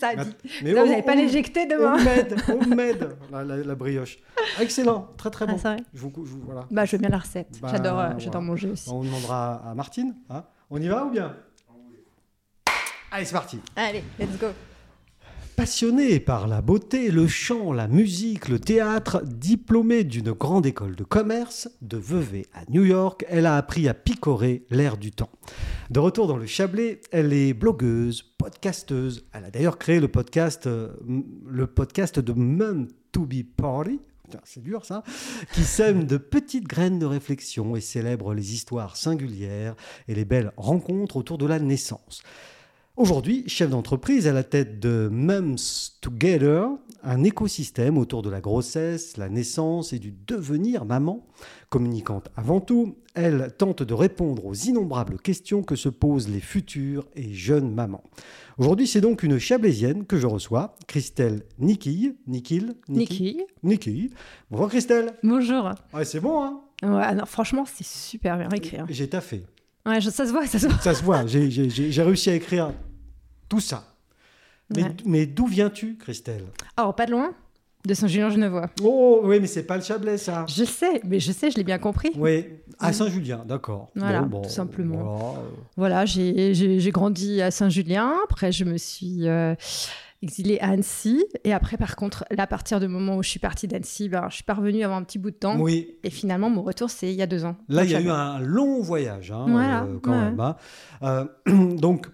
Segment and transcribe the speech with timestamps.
[0.00, 0.30] Ça a dit.
[0.62, 1.96] Mais vous on- n'allez pas on- l'éjecter demain.
[1.98, 4.18] On m'aide, on m'aide, la, la- la brioche.
[4.60, 5.58] Excellent, très très Ah, bon.
[5.58, 6.66] c'est vrai je vous, je vous- voilà.
[6.70, 7.58] Bah, je veux bien la recette.
[7.60, 8.18] Bah, j'adore, euh, voilà.
[8.18, 8.88] j'adore manger aussi.
[8.90, 10.14] On demandera à Martine.
[10.30, 10.44] hein.
[10.70, 11.34] on y va ou bien?
[13.10, 13.58] Allez, c'est parti.
[13.74, 14.46] Allez, let's go.
[15.58, 21.02] Passionnée par la beauté, le chant, la musique, le théâtre, diplômée d'une grande école de
[21.02, 25.32] commerce de Vevey à New York, elle a appris à picorer l'air du temps.
[25.90, 29.26] De retour dans le Chablais, elle est blogueuse, podcasteuse.
[29.32, 30.92] Elle a d'ailleurs créé le podcast, euh,
[31.48, 33.98] le podcast de Mum to be Party.
[34.44, 35.02] C'est dur ça,
[35.54, 39.74] qui sème de petites graines de réflexion et célèbre les histoires singulières
[40.06, 42.22] et les belles rencontres autour de la naissance.
[43.02, 46.66] Aujourd'hui, chef d'entreprise à la tête de Mums Together,
[47.04, 51.24] un écosystème autour de la grossesse, la naissance et du devenir maman.
[51.70, 57.06] Communicante avant tout, elle tente de répondre aux innombrables questions que se posent les futures
[57.14, 58.02] et jeunes mamans.
[58.58, 62.16] Aujourd'hui, c'est donc une chablaisienne que je reçois, Christelle Nikil.
[62.26, 63.42] Nikil Niki.
[63.62, 64.10] Nikil.
[64.50, 65.12] Bonjour Christelle.
[65.22, 65.70] Bonjour.
[65.94, 66.60] Ouais, c'est bon, hein?
[66.82, 68.78] Ouais, ah non, franchement, c'est super bien écrit.
[68.88, 69.44] J'ai taffé.
[69.86, 70.78] Ouais, je- ça se voit, ça se voit.
[70.80, 72.72] Ça se voit, j'ai réussi à écrire
[73.48, 73.84] tout ça.
[74.74, 74.96] Mais, Ouais.
[75.06, 76.44] mais d'où viens-tu, Christelle?
[76.76, 77.32] Alors, pas de loin
[77.86, 78.68] De Saint-Julien-Genevois.
[78.82, 80.44] Oh, oui, mais c'est pas le Chablais, ça.
[80.48, 82.10] Je sais, mais je sais, je l'ai bien compris.
[82.16, 82.44] Oui,
[82.78, 83.88] à Saint-Julien, d'accord.
[83.94, 85.16] Voilà, Bon, bon, tout simplement.
[85.76, 86.02] voilà.
[86.02, 88.14] Voilà, j'ai grandi à Saint-Julien.
[88.24, 89.54] Après, je me suis euh,
[90.22, 91.24] exilée à Annecy.
[91.44, 94.26] Et après, par contre, là, à partir du moment où je suis partie d'Annecy, ben,
[94.28, 95.58] je suis pas revenue avant un petit bout de temps.
[95.58, 97.56] Oui, Et finalement, mon retour, c'est il y a deux ans.
[97.68, 100.18] là, il y a eu un long voyage, hein, Voilà, euh, quand ouais.
[100.30, 100.40] même.
[100.40, 100.56] hein.
[101.04, 101.24] Euh,
[101.76, 102.08] donc,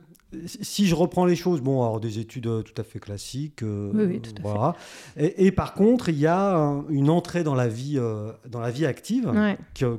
[0.46, 3.62] si je reprends les choses, bon, alors des études euh, tout à fait classiques.
[3.62, 4.42] euh, Oui, oui, tout à fait.
[4.42, 4.74] voilà.
[5.16, 8.60] Et, et par contre, il y a un- une entrée dans la vie, euh, dans
[8.60, 9.56] la vie active Ouais.
[9.74, 9.96] que,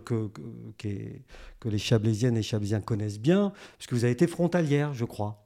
[1.59, 5.44] que les Chablaisiennes et Chablaisiens connaissent bien, puisque vous avez été frontalière, je crois.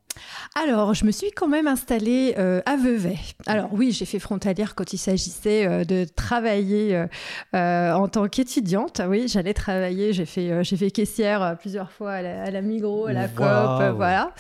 [0.56, 3.18] Alors, je me suis quand même installée euh, à Vevey.
[3.48, 7.06] Alors oui, j'ai fait frontalière quand il s'agissait euh, de travailler
[7.56, 9.02] euh, en tant qu'étudiante.
[9.08, 10.14] Oui, j'allais travailler.
[10.14, 13.40] J'ai fait, j'ai fait caissière plusieurs fois à la, à la Migros, à la Coop,
[13.42, 13.82] Waouh.
[13.82, 14.34] euh, voilà.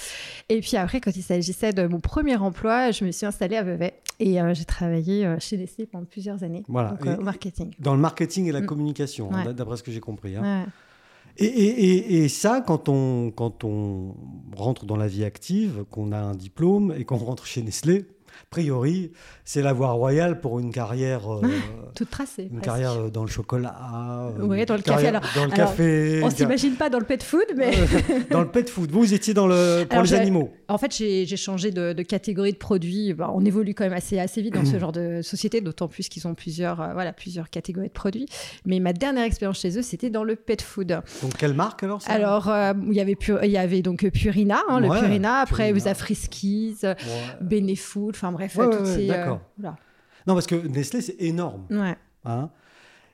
[0.50, 3.64] Et puis après, quand il s'agissait de mon premier emploi, je me suis installée à
[3.64, 6.92] Vevey et j'ai travaillé chez Nestlé pendant plusieurs années, Voilà.
[7.02, 7.72] donc, au marketing.
[7.80, 8.66] Dans le marketing et la Mm.
[8.66, 9.54] communication, hein, Ouais.
[9.54, 10.36] d'après ce que j'ai compris.
[10.36, 10.42] hein.
[10.42, 10.72] Ouais.
[11.42, 14.16] Et, ça, quand on, quand on
[14.56, 18.06] rentre dans la vie active, qu'on a un diplôme et qu'on rentre chez Nestlé,
[18.50, 19.12] priori,
[19.46, 21.42] c'est la voie royale pour une carrière, euh,
[21.96, 22.44] Toute tracée.
[22.44, 22.66] une presque.
[22.66, 23.76] carrière euh, dans le chocolat,
[24.40, 27.06] euh, Ouais, dans le café, alors- dans le alors, café, On s'imagine pas dans le
[27.06, 27.72] pet food, mais
[28.32, 28.92] dans le pet food.
[28.92, 30.52] Vous, vous étiez dans le pour Alors, les animaux.
[30.68, 33.14] En fait, j'ai changé de, de catégorie de produits.
[33.14, 36.10] Bah, on évolue quand même assez, assez vite dans ce genre de société, d'autant plus
[36.10, 38.28] qu'ils ont plusieurs, euh, voilà, plusieurs catégories de produits.
[38.66, 41.02] Mais ma dernière expérience chez eux, c'était dans le pet food.
[41.22, 44.60] Donc quelle marque alors Alors, euh, il y avait Pur- il y avait donc Purina,
[44.70, 45.40] hein, le Purina.
[45.42, 45.80] Après, Purina.
[45.80, 46.96] vous avez Friskies, Ouais.
[47.42, 49.08] Benefood, enfin bref, Ouais, euh, ouais, toutes ouais, ces.
[49.08, 49.42] d'accord.
[49.58, 49.76] voilà.
[50.28, 51.66] Non, parce que Nestlé c'est énorme.
[51.72, 51.96] Ouais.
[52.26, 52.50] Hein.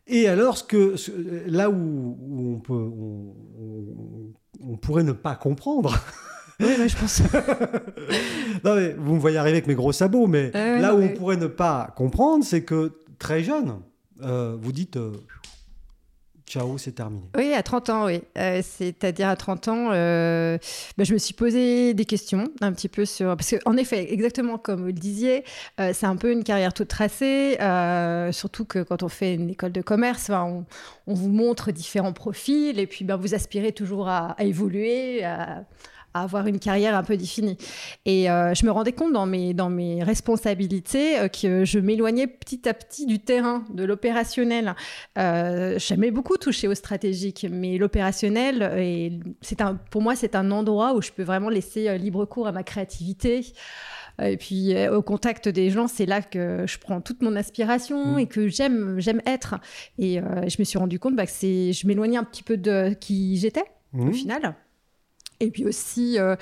[0.08, 1.12] Et alors, ce que, ce-
[1.50, 4.34] là où, où on, peut, on, on-
[4.74, 5.98] on pourrait ne pas comprendre,
[6.60, 7.22] Oui, ouais, je pense.
[8.64, 11.00] non, mais vous me voyez arriver avec mes gros sabots, mais Ouais, là non, où
[11.00, 13.80] mais- on pourrait ne pas comprendre, c'est que très jeune,
[14.22, 15.12] euh, vous dites euh,
[16.48, 17.24] ciao, c'est terminé.
[17.38, 18.22] Oui, à 30 ans, oui.
[18.38, 20.58] Euh, C'est-à-dire à 30 ans, euh,
[20.98, 23.36] bah, je me suis posé des questions un petit peu sur...
[23.36, 25.44] Parce qu'en effet, exactement comme vous le disiez,
[25.80, 27.58] euh, c'est un peu une carrière toute tracée,
[28.32, 30.66] surtout que quand on fait une école de commerce, on
[31.14, 35.64] vous montre différents profils et puis ben, vous aspirez toujours à, à évoluer, à,
[36.16, 37.58] à avoir une carrière un peu définie.
[38.06, 42.26] Et euh, je me rendais compte dans mes, dans mes responsabilités euh, que je m'éloignais
[42.26, 44.76] petit à petit du terrain, de l'opérationnel.
[45.18, 49.30] Euh, J'aimais beaucoup toucher au stratégique, mais l'opérationnel,
[49.92, 52.64] pour moi, c'est un endroit où je peux vraiment laisser euh, libre cours à ma
[52.64, 53.46] créativité.
[54.24, 58.20] Et puis au contact des gens, c'est là que je prends toute mon inspiration Mm.
[58.20, 59.56] et que j'aime, j'aime être.
[60.00, 63.36] Et je me suis rendu compte bah, que je m'éloignais un petit peu de qui
[63.36, 63.66] j'étais
[63.96, 64.10] Mmh.
[64.10, 64.56] au final.
[65.40, 66.36] Et puis aussi, euh,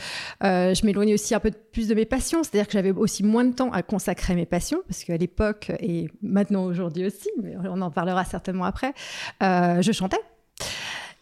[0.44, 3.46] euh, je m'éloignais aussi un peu plus de mes passions, c'est-à-dire que j'avais aussi moins
[3.46, 7.56] de temps à consacrer à mes passions, parce qu'à l'époque, et maintenant aujourd'hui aussi, mais
[7.57, 8.94] on en parlera certainement après,
[9.42, 10.19] euh, je chantais.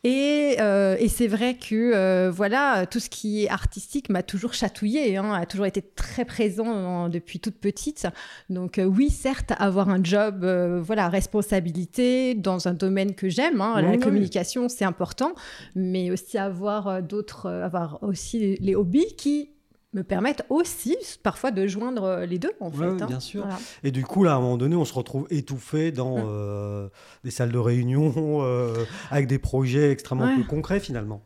[0.04, 4.54] Et, euh, et c'est vrai que euh, voilà, tout ce qui est artistique m'a toujours
[4.54, 8.08] chatouillé, hein, a toujours été très présent euh, depuis toute petite.
[8.50, 10.44] Donc euh, oui, certes, avoir un job,
[10.82, 14.00] voilà, responsabilité dans un domaine que j'aime, hein, Oui, la oui.
[14.00, 15.34] communication, c'est important,
[15.76, 19.52] mais aussi avoir d'autres, avoir aussi les, les hobbies qui
[19.94, 22.84] me permettent aussi parfois de joindre euh, les deux, en fait.
[22.86, 23.06] Hein.
[23.08, 23.42] bien sûr.
[23.42, 23.60] Voilà.
[23.84, 26.24] Et du coup, là, à un moment donné, on se retrouve étouffé dans Mm.
[26.26, 26.90] euh,
[27.24, 30.38] des salles de réunion euh, avec des projets extrêmement Ouais.
[30.38, 31.22] peu concrets finalement.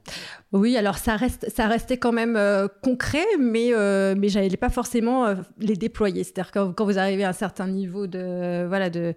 [0.56, 4.70] Oui, alors ça, reste, ça restait quand même euh, concret, mais, euh, mais j'allais pas
[4.70, 6.24] forcément euh, les déployer.
[6.24, 9.14] C'est-à-dire quand, quand vous arrivez à un certain niveau de, voilà, de,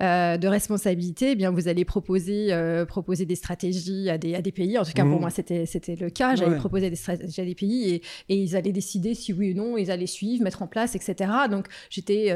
[0.00, 2.50] euh, de responsabilité, eh bien vous allez proposer,
[2.86, 4.78] proposer des stratégies à des, à des pays.
[4.78, 5.20] En tout cas, pour Mhm.
[5.20, 6.36] moi, c'était c'était le cas.
[6.36, 6.56] J'allais Ouais.
[6.58, 9.76] proposer des stratégies à des pays et, et ils allaient décider si oui ou non,
[9.76, 11.30] ils allaient suivre, mettre en place, etc.
[11.50, 12.32] Donc, j'étais,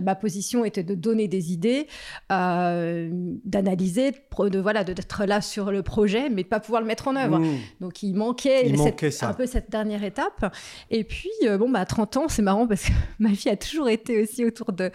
[0.00, 1.86] ma position était de donner des idées,
[3.44, 7.08] d'analyser, de, voilà, de- d'être là sur le projet, mais de pas pouvoir le mettre
[7.08, 7.38] en œuvre.
[7.38, 7.56] Mm.
[7.82, 9.28] Donc il manquait, Il cette- manquait ça.
[9.28, 10.54] un peu cette dernière étape.
[10.90, 13.56] Et puis, euh, bon, bah, à 30 ans, c'est marrant parce que ma vie a
[13.56, 14.90] toujours été aussi autour de,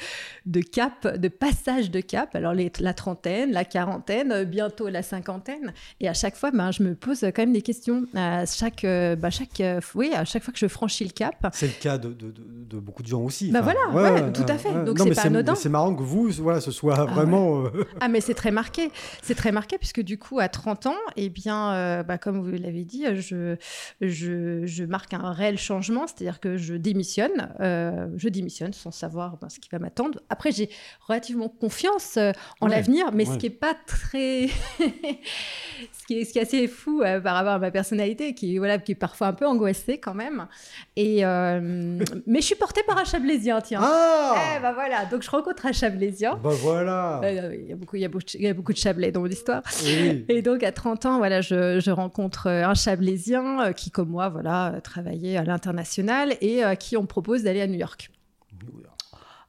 [0.45, 2.33] de cap, de passage de cap.
[2.35, 5.73] Alors les- la trentaine, la quarantaine, euh, bientôt la cinquantaine.
[5.99, 8.05] Et à chaque fois, ben, je me pose quand même des questions.
[8.15, 9.61] À chaque, euh, bah, chaque,
[9.93, 12.43] oui, à chaque fois que je franchis le cap, C'est le cas de, de- de-
[12.69, 13.51] de beaucoup de gens aussi.
[13.51, 14.71] Bah voilà, ouais, tout à fait.
[14.85, 15.55] Donc c'est pas anodin.
[15.55, 17.11] C'est marrant que vous, voilà, ce soit ouais.
[17.13, 17.65] vraiment.
[17.65, 18.91] euh, Ah, mais c'est très marqué.
[19.21, 22.51] C'est très marqué puisque du coup, à 30 ans, eh bien, euh, bah, comme vous
[22.61, 23.55] l'avez dit, je,
[24.01, 27.53] je, je marque un réel changement, c'est-à-dire que je démissionne.
[27.59, 30.19] euh, je démissionne sans savoir ben, ce qui va m'attendre.
[30.29, 30.69] Après, j'ai
[31.07, 32.31] relativement confiance euh,
[32.61, 33.33] en Ouais, l'avenir, mais ouais.
[33.33, 34.47] ce qui est pas très.
[34.79, 38.55] ce, qui est, ce qui est assez fou euh, par rapport à ma personnalité, qui,
[38.55, 40.47] est, voilà, qui est parfois un peu angoissée quand même.
[40.95, 41.59] Et, euh,
[42.27, 43.79] mais je suis portée par un chablaisien, tiens.
[43.83, 46.35] Ah Eh ben voilà, donc je rencontre un chablaisien.
[46.43, 48.73] Bah voilà Euh, Il y, a beaucoup, il, y a beaucoup, il y a beaucoup
[48.73, 49.61] de Chablais dans mon histoire.
[49.83, 50.25] Oui.
[50.29, 54.09] Et donc, à 30 ans, voilà, je, je rencontre euh, un Chablaisien euh, qui, comme
[54.09, 58.09] moi, voilà, euh, travaillait à l'international et euh, qui on propose d'aller à New York.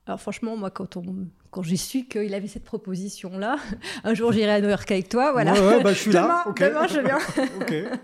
[0.07, 1.05] Alors, franchement, moi, quand, on,
[1.51, 3.57] quand j'ai su qu'il avait cette proposition-là,
[4.05, 5.53] un jour j'irai à New York avec toi, voilà.
[5.53, 6.45] Ouais, ouais, bah, je suis demain, là.
[6.59, 7.19] demain, je viens.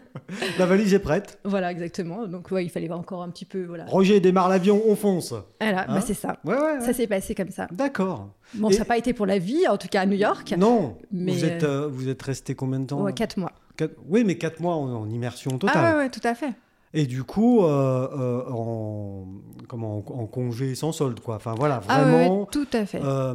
[0.58, 1.38] La valise est prête.
[1.44, 2.26] voilà, exactement.
[2.26, 3.84] Donc, ouais, il fallait encore un petit peu, voilà.
[3.86, 5.32] Roger démarre l'avion, on fonce.
[5.60, 6.36] Voilà, Hein bah, c'est ça.
[6.44, 6.60] Ouais, ouais.
[6.60, 6.80] ouais.
[6.80, 7.68] Ça s'est passé comme ça.
[7.70, 8.28] D'accord.
[8.54, 10.54] Bon, Et- ça n'a pas été pour la vie, en tout cas à New York.
[10.58, 13.04] Non, Mais, vous êtes, euh, vous êtes resté combien de temps?
[13.12, 13.52] quatre mois.
[13.76, 15.82] Quatre- Oui, mais 4 mois en, en immersion totale.
[15.84, 16.52] Ah ouais, ouais, tout à fait.
[16.96, 19.26] Et du coup, euh, euh, en,
[19.68, 21.36] comment, en, en congé sans solde, quoi.
[21.36, 23.00] Enfin voilà, Ah ouais, vraiment, tout à fait.
[23.02, 23.34] euh,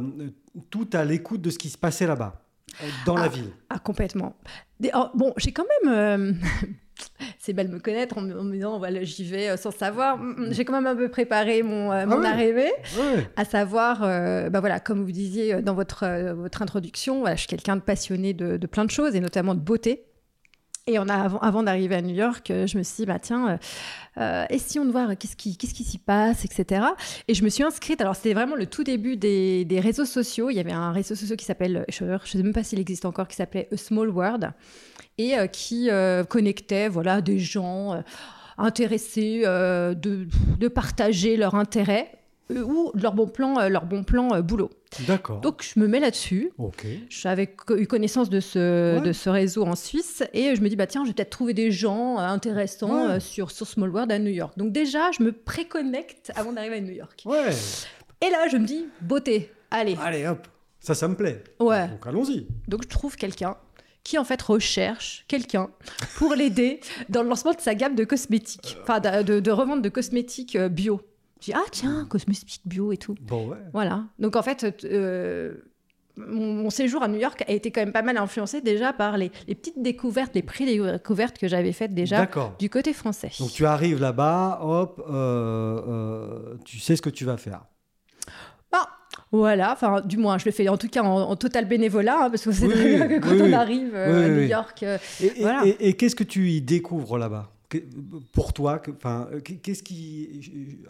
[0.70, 2.40] tout à l'écoute de ce qui se passait là-bas,
[3.04, 3.50] dans la ville.
[3.68, 4.34] Ah, complètement.
[4.80, 6.38] Des- oh, bon, j'ai quand même.
[7.38, 10.18] C'est belle me connaître en me, disant, voilà, j'y vais sans savoir.
[10.18, 12.26] Mm, mm, J'ai quand même un peu préparé mon, euh, mon Ah ouais.
[12.26, 12.72] arrivée,
[13.36, 17.40] à savoir, euh, bah voilà, comme vous disiez dans votre, euh, votre introduction, voilà, je
[17.40, 20.04] suis quelqu'un de passionné de, de plein de choses, et notamment de beauté.
[20.90, 23.48] Et on a, avant, d'arriver à New York, euh, je me suis dit, bah tiens,
[23.48, 23.56] euh,
[24.20, 26.84] euh, essayons de voir qu'est-ce qui, qu'est-ce s'y passe, etc.
[27.28, 28.00] Et je me suis inscrite.
[28.00, 30.50] Alors, c'était vraiment le tout début des, des réseaux sociaux.
[30.50, 33.04] Il y avait un réseau social qui s'appelle, je ne sais même pas s'il existe
[33.04, 34.52] encore, qui s'appelait A Small World
[35.18, 38.00] et euh, qui euh, connectait voilà, des gens euh,
[38.58, 40.26] intéressés euh, de,
[40.58, 42.16] de partager leur intérêt euh,
[42.64, 44.70] ou leur bon plan, euh, leur bon plan euh, boulot.
[45.06, 45.40] D'accord.
[45.40, 46.50] Donc, je me mets là-dessus.
[46.58, 46.84] Ok.
[47.08, 49.00] J'avais eu connaissance de ce, Ouais.
[49.06, 51.54] de ce réseau en Suisse et je me dis, bah, tiens, je vais peut-être trouver
[51.54, 53.12] des gens euh, intéressants Ouais.
[53.12, 54.54] euh, sur, sur Small World à New York.
[54.56, 57.22] Donc déjà, je me préconnecte avant d'arriver à New York.
[57.26, 57.50] Ouais.
[58.20, 59.96] Et là, je me dis, beauté, allez.
[60.02, 60.46] Allez, hop.
[60.80, 61.44] Ça, ça me plaît.
[61.60, 61.88] Ouais.
[61.88, 62.46] Donc allons-y.
[62.66, 63.56] Donc je trouve quelqu'un
[64.02, 65.68] qui en fait recherche quelqu'un
[66.16, 66.80] pour l'aider
[67.10, 70.56] dans le lancement de sa gamme de cosmétiques, enfin de, de- de revente de cosmétiques
[70.56, 71.02] euh, bio.
[71.40, 73.14] Je dis, ah tiens, cosmétiques bio et tout.
[73.22, 73.56] Bon, ouais.
[73.72, 74.04] Voilà.
[74.18, 75.54] Donc en fait, euh,
[76.16, 79.16] mon, mon séjour à New York a été quand même pas mal influencé déjà par
[79.16, 82.28] les, les petites découvertes, les prix découvertes que j'avais faites déjà
[82.58, 83.30] du côté français.
[83.38, 87.64] Donc tu arrives là-bas, hop, euh, euh, tu sais ce que tu vas faire.
[88.72, 88.86] Ah,
[89.32, 92.30] voilà, enfin, du moins, je le fais en tout cas en, en total bénévolat, hein,
[92.30, 94.42] parce que c'est Oui, très bien que quand oui, on arrive Oui, à New.
[94.42, 95.62] York, Et, et- Voilà.
[95.64, 97.50] et- et qu'est-ce que tu y découvres là-bas?
[98.32, 100.80] Pour toi, qu'est-ce qui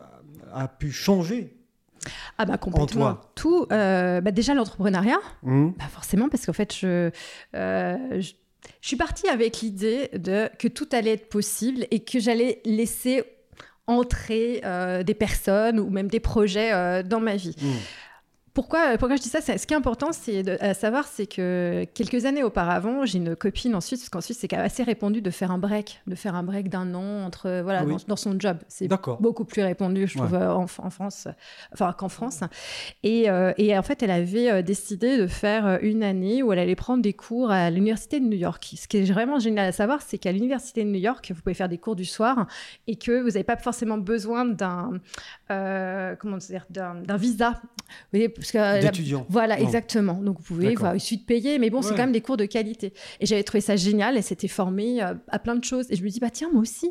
[0.53, 1.57] a pu changer
[2.39, 3.67] ah bah complètement toi tout.
[3.73, 7.11] euh, bah, déjà l'entrepreneuriat, Hum, bah forcément, parce qu'en fait, je,
[7.55, 8.33] euh, je,
[8.81, 13.23] je suis partie avec l'idée de que tout allait être possible et que j'allais laisser
[13.87, 17.55] entrer euh, des personnes ou même des projets euh, dans ma vie.
[17.63, 17.69] hum.
[18.61, 21.85] Pourquoi, pourquoi je dis ça Ce qui est important c'est de, à savoir, c'est que
[21.95, 25.31] quelques années auparavant, j'ai une copine en Suisse, parce qu'en Suisse, c'est assez répandu de
[25.31, 27.93] faire un break, de faire un break d'un an entre, voilà, Oui.
[27.95, 28.59] dans, dans son job.
[28.69, 28.87] C'est
[29.19, 30.39] beaucoup plus répandu, je trouve, Ouais.
[30.43, 31.33] euh, en, en France, euh,
[31.73, 32.41] enfin qu'en France.
[33.03, 36.53] Et, euh, et en fait, elle avait euh, décidé de faire euh, une année où
[36.53, 38.75] elle allait prendre des cours à l'université de New York.
[38.77, 41.55] Ce qui est vraiment génial à savoir, c'est qu'à l'université de New York, vous pouvez
[41.55, 42.47] faire des cours du soir
[42.87, 45.01] et que vous n'avez pas forcément besoin d'un
[45.51, 47.59] euh, comment dire d'un d'un visa
[48.13, 49.27] Oui, parce que la- D'étudiants.
[49.29, 49.65] Voilà, Non.
[49.65, 50.15] exactement.
[50.15, 52.37] Donc vous pouvez, voilà, il suffit de payer, mais bon, c'est quand même des cours
[52.37, 52.93] de qualité.
[53.21, 55.87] Et j'avais trouvé ça génial, et c'était formé euh, à plein de choses.
[55.91, 56.91] Et je me dis, bah tiens, moi aussi,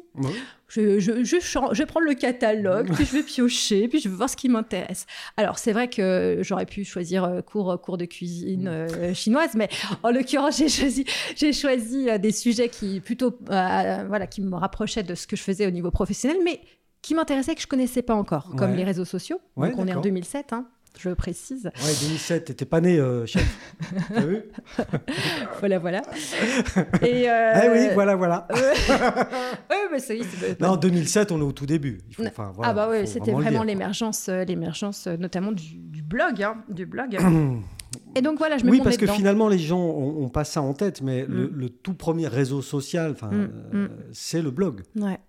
[0.68, 4.36] je, je, je, prendre le catalogue, puis je vais piocher, puis je vais voir ce
[4.38, 5.06] qui m'intéresse.
[5.38, 9.70] Alors, c'est vrai que j'aurais pu choisir euh, cours, cours de cuisine euh, chinoise, mais
[10.04, 15.04] en l'occurrence, j'ai choisi, j'ai choisi des sujets qui plutôt, euh, voilà, qui me rapprochaient
[15.04, 16.62] de ce que je faisais au niveau professionnel, mais
[17.02, 19.40] qui m'intéressaient que je connaissais pas encore, comme les réseaux sociaux.
[19.56, 20.02] Ouais, Donc, on est en d'accord.
[20.04, 20.68] 2007, hein,
[20.98, 21.66] je précise.
[21.66, 23.46] Ouais, 2007, t'étais pas né, euh, chef.
[24.14, 24.44] T'as vu
[25.60, 26.02] Voilà, voilà.
[27.02, 28.48] Et, euh, Ah oui, voilà, voilà.
[29.70, 32.00] ouais, mais ça y est, Non, 2007, on est au tout début.
[32.10, 35.76] Il faut, enfin, voilà, ah bah oui, c'était vraiment l'émergence, euh, l'émergence euh, notamment du,
[35.76, 37.18] du blog, hein, du blog.
[38.16, 39.14] Et donc voilà, je me Oui, parce que dedans.
[39.14, 41.52] finalement, les gens ont, ont pas ça en tête, mais le, Mm.
[41.56, 43.48] le tout premier réseau social, Mm, euh,
[43.88, 43.90] mm.
[44.12, 44.82] c'est le blog.
[44.96, 45.20] Ouais.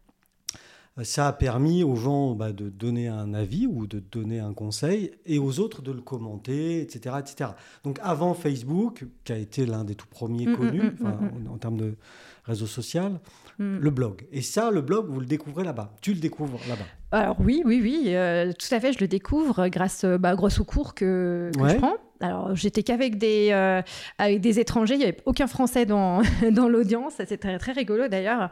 [1.05, 5.13] Ça a permis aux gens bah, de donner un avis ou de donner un conseil
[5.25, 7.17] et aux autres de le commenter, etc.
[7.21, 7.51] etc.
[7.85, 11.07] Donc avant Facebook, qui a été l'un des tout premiers Mm, mm, connus mm,
[11.49, 11.97] en, en termes de
[12.45, 13.21] réseau social,
[13.59, 14.27] le blog.
[14.33, 15.95] Et ça, le blog, vous le découvrez là-bas.
[16.01, 16.87] Tu le découvres là-bas.
[17.13, 20.61] Alors oui, oui, oui, euh, tout à fait, je le découvre grâce, euh, bah, grâce
[20.61, 21.71] aux cours que, que Ouais.
[21.71, 21.95] je prends.
[22.23, 23.81] Alors j'étais qu'avec des, euh,
[24.19, 26.21] avec des étrangers, il n'y avait aucun français dans,
[26.53, 28.51] dans l'audience, c'était très, très rigolo d'ailleurs.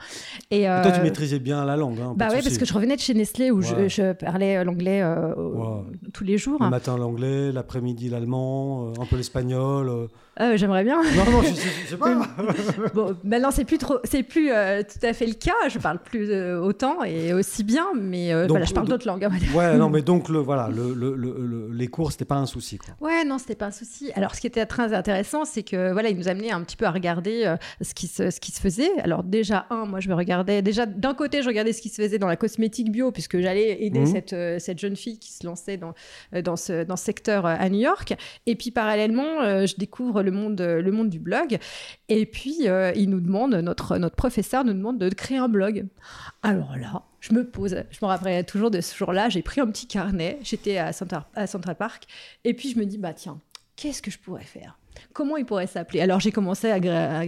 [0.51, 2.01] Et, Et toi, tu maîtrisais bien la langue.
[2.01, 2.43] Hein, Bah souci.
[2.45, 3.89] parce que je revenais de chez Nestlé où je- Ouais.
[3.91, 5.83] je, parlais l'anglais euh, Ouais.
[6.15, 6.63] tous les jours.
[6.63, 10.09] Le matin l'anglais, l'après-midi l'allemand, un peu l'espagnol.
[10.55, 11.03] J'aimerais bien.
[11.03, 12.23] Non, non, je sais, je sais pas.
[12.95, 15.69] Bon, maintenant c'est plus trop, c'est plus tout à fait le cas.
[15.69, 19.29] Je parle plus autant et aussi bien, mais Donc, voilà, je parle d'autres langues.
[19.55, 22.47] ouais, non, mais donc le voilà, le, le- le- le- les cours, c'était pas un
[22.47, 22.79] souci.
[22.79, 22.95] Quoi.
[23.01, 24.11] Ouais, non, c'était pas un souci.
[24.15, 26.87] Alors, ce qui était très intéressant, c'est que voilà, il nous amenait un petit peu
[26.87, 28.91] à regarder euh, ce qui se, ce qui se faisait.
[29.03, 32.03] Alors déjà, un, moi, je me regardais déjà d'un côté, je regardais ce qui se
[32.03, 34.07] faisait dans la cosmétique bio, puisque j'allais aider Mhm.
[34.07, 35.95] cette, euh, cette jeune fille qui se lançait dans,
[36.35, 38.15] euh, dans ce, dans ce secteur à New York.
[38.47, 41.59] Et puis parallèlement, euh, je découvre le monde, le monde du blog.
[42.09, 45.87] Et puis, il nous demande, notre, notre professeur nous demande de créer un blog.
[46.43, 49.67] Alors là, je me pose, je me rappellerai toujours de ce jour-là, j'ai pris un
[49.67, 52.05] petit carnet, j'étais à Central, à Central Park,
[52.45, 53.41] et puis je me dis, bah tiens,
[53.77, 54.79] qu'est-ce que je pourrais faire?
[55.13, 56.01] Comment il pourrait s'appeler?
[56.01, 57.25] Alors j'ai commencé à, à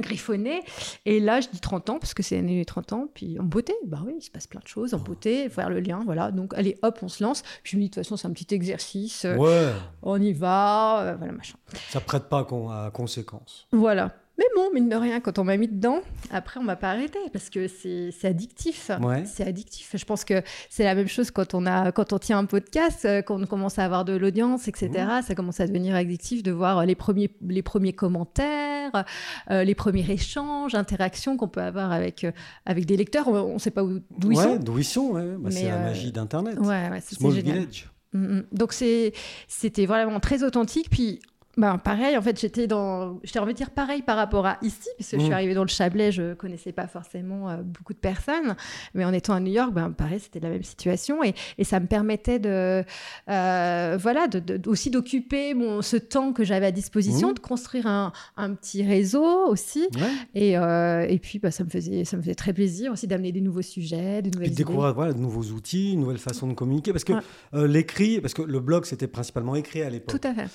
[0.00, 0.62] griffonner,
[1.04, 3.44] et là je dis 30 ans, parce que c'est l'année des 30 ans, puis en
[3.44, 6.30] beauté, bah oui, il se passe plein de choses, en beauté, faire le lien, voilà.
[6.32, 7.42] Donc allez, hop, on se lance.
[7.62, 9.70] Puis je me dis, de toute façon, c'est un petit exercice, euh, Ouais,
[10.02, 11.54] on y va, euh, voilà, machin.
[11.90, 13.66] ça prête pas à conséquence.
[13.72, 14.12] Voilà.
[14.36, 16.00] Mais bon, mine de rien, quand on m'a mis dedans,
[16.32, 18.90] après, on m'a pas arrêté parce que c'est addictif.
[19.00, 19.24] Ouais.
[19.26, 19.94] C'est addictif.
[19.96, 23.04] Je pense que c'est la même chose quand on, a, quand on tient un podcast,
[23.04, 24.90] euh, quand on commence à avoir de l'audience, etc.
[25.24, 29.04] Ça commence à devenir addictif de voir les premiers, les premiers commentaires,
[29.52, 32.32] euh, les premiers échanges, interactions qu'on peut avoir avec, euh,
[32.66, 33.28] avec des lecteurs.
[33.28, 34.56] On ne sait pas où- d'où ils ouais, sont.
[34.56, 35.36] d'où ils sont, ouais.
[35.38, 36.58] Bah, c'est la euh, magie d'Internet.
[36.58, 37.32] Ouais, ouais, Small.
[37.34, 37.88] Village.
[38.12, 38.44] Mm, mm.
[38.52, 40.88] Donc c'était vraiment très authentique.
[40.90, 41.20] Puis,
[41.56, 44.88] ben, pareil, en fait, j'étais dans, j'étais envie de dire pareil par rapport à ici,
[44.98, 45.34] parce que je suis Mm.
[45.34, 48.56] arrivée dans le Chablais, je connaissais pas forcément euh, beaucoup de personnes,
[48.94, 51.78] mais en étant à New York, ben, pareil, c'était la même situation, et, et ça
[51.80, 52.84] me permettait de,
[53.30, 57.34] euh, voilà, de, de- aussi d'occuper mon ce temps que j'avais à disposition, Mm.
[57.34, 60.00] de construire un, un petit réseau aussi, Ouais.
[60.34, 63.32] et, euh, et puis, bah, ça me faisait, ça me faisait très plaisir aussi d'amener
[63.32, 64.64] des nouveaux sujets, Puis nouvelles de idées.
[64.64, 66.92] découvrir voilà, de nouveaux outils, une nouvelle façon de communiquer.
[66.92, 67.68] Parce que Ouais.
[67.68, 70.20] l'écrit, parce que le blog, c'était principalement écrit à l'époque.
[70.20, 70.48] Tout à fait.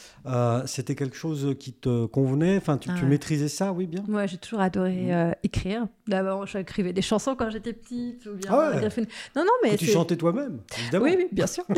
[0.89, 4.37] C'était quelque chose qui te convenait Enfin, tu, Ah maîtrisais ça, oui, bien Moi, j'ai
[4.37, 5.11] toujours adoré Mm.
[5.11, 5.87] euh, écrire.
[6.07, 8.25] D'abord, j'écrivais des chansons quand j'étais petite.
[8.25, 8.77] Ou bien Ah ouais.
[8.77, 9.07] griffonner.
[9.35, 11.05] Non, non, mais Que tu chantais toi-même, évidemment.
[11.05, 11.63] Oui, oui, bien sûr.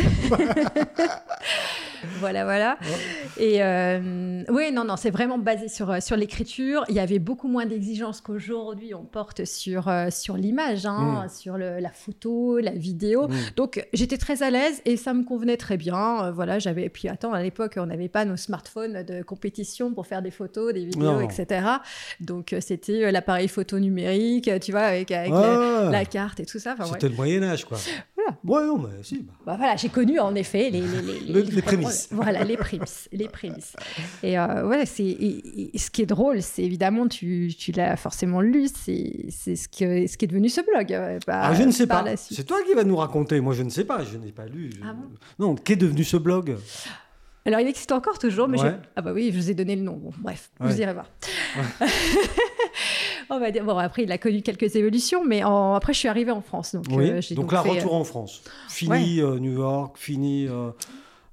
[2.19, 2.77] voilà, voilà.
[3.37, 6.83] Et euh, oui, non, non, c'est vraiment basé sur, euh, sur l'écriture.
[6.89, 11.57] Il y avait beaucoup moins d'exigences qu'aujourd'hui on porte sur, euh, sur l'image, hein, sur
[11.57, 13.27] le- la photo, la vidéo.
[13.27, 13.33] Mm.
[13.55, 16.25] Donc j'étais très à l'aise et ça me convenait très bien.
[16.25, 16.89] Euh, voilà, j'avais.
[16.89, 20.73] Puis attends, à l'époque, on n'avait pas nos smartphones de compétition pour faire des photos,
[20.73, 21.21] des vidéos, Non.
[21.21, 21.65] etc.
[22.19, 26.45] Donc euh, c'était euh, l'appareil photo numérique, euh, tu vois, avec, Ah, la carte et
[26.45, 26.73] tout ça.
[26.73, 26.91] Enfin, ouais.
[26.93, 27.77] C'était le Moyen-Âge, quoi.
[28.15, 28.37] Voilà.
[28.43, 29.19] Ouais, non, mais si.
[29.19, 29.33] bah.
[29.45, 32.07] Bah, voilà, j'ai connu en effet les, les, les, Le- les prémices.
[32.11, 33.09] Voilà, les prémices.
[33.11, 33.73] Les prémices.
[34.23, 37.95] Et euh, ouais, c'est, et- et ce qui est drôle, c'est évidemment, tu, tu l'as
[37.97, 40.93] forcément lu, c'est, c'est ce, que, ce qui est devenu ce blog.
[40.93, 42.05] euh, Ah, je ne sais pas.
[42.15, 43.39] C'est toi qui vas nous raconter.
[43.41, 44.03] Moi, je ne sais pas.
[44.03, 44.69] Je n'ai pas lu.
[44.73, 45.03] Je- Ah bon?
[45.39, 46.55] Non, qu'est devenu ce blog?
[47.45, 48.69] Alors, il existe encore toujours, mais Ouais.
[48.69, 49.93] j'ai- ah bah oui, je vous ai donné le nom.
[49.97, 50.67] Bon, bref, Ouais.
[50.69, 51.07] vous irez voir.
[53.29, 56.07] On va dire, bon, après, il a connu quelques évolutions, mais en- après, je suis
[56.07, 56.75] arrivée en France.
[56.75, 57.09] Donc, Oui.
[57.09, 58.43] euh, j'ai donc, donc là, fait, retour en France.
[58.69, 60.47] Fini euh, New York, fini.
[60.47, 60.71] euh,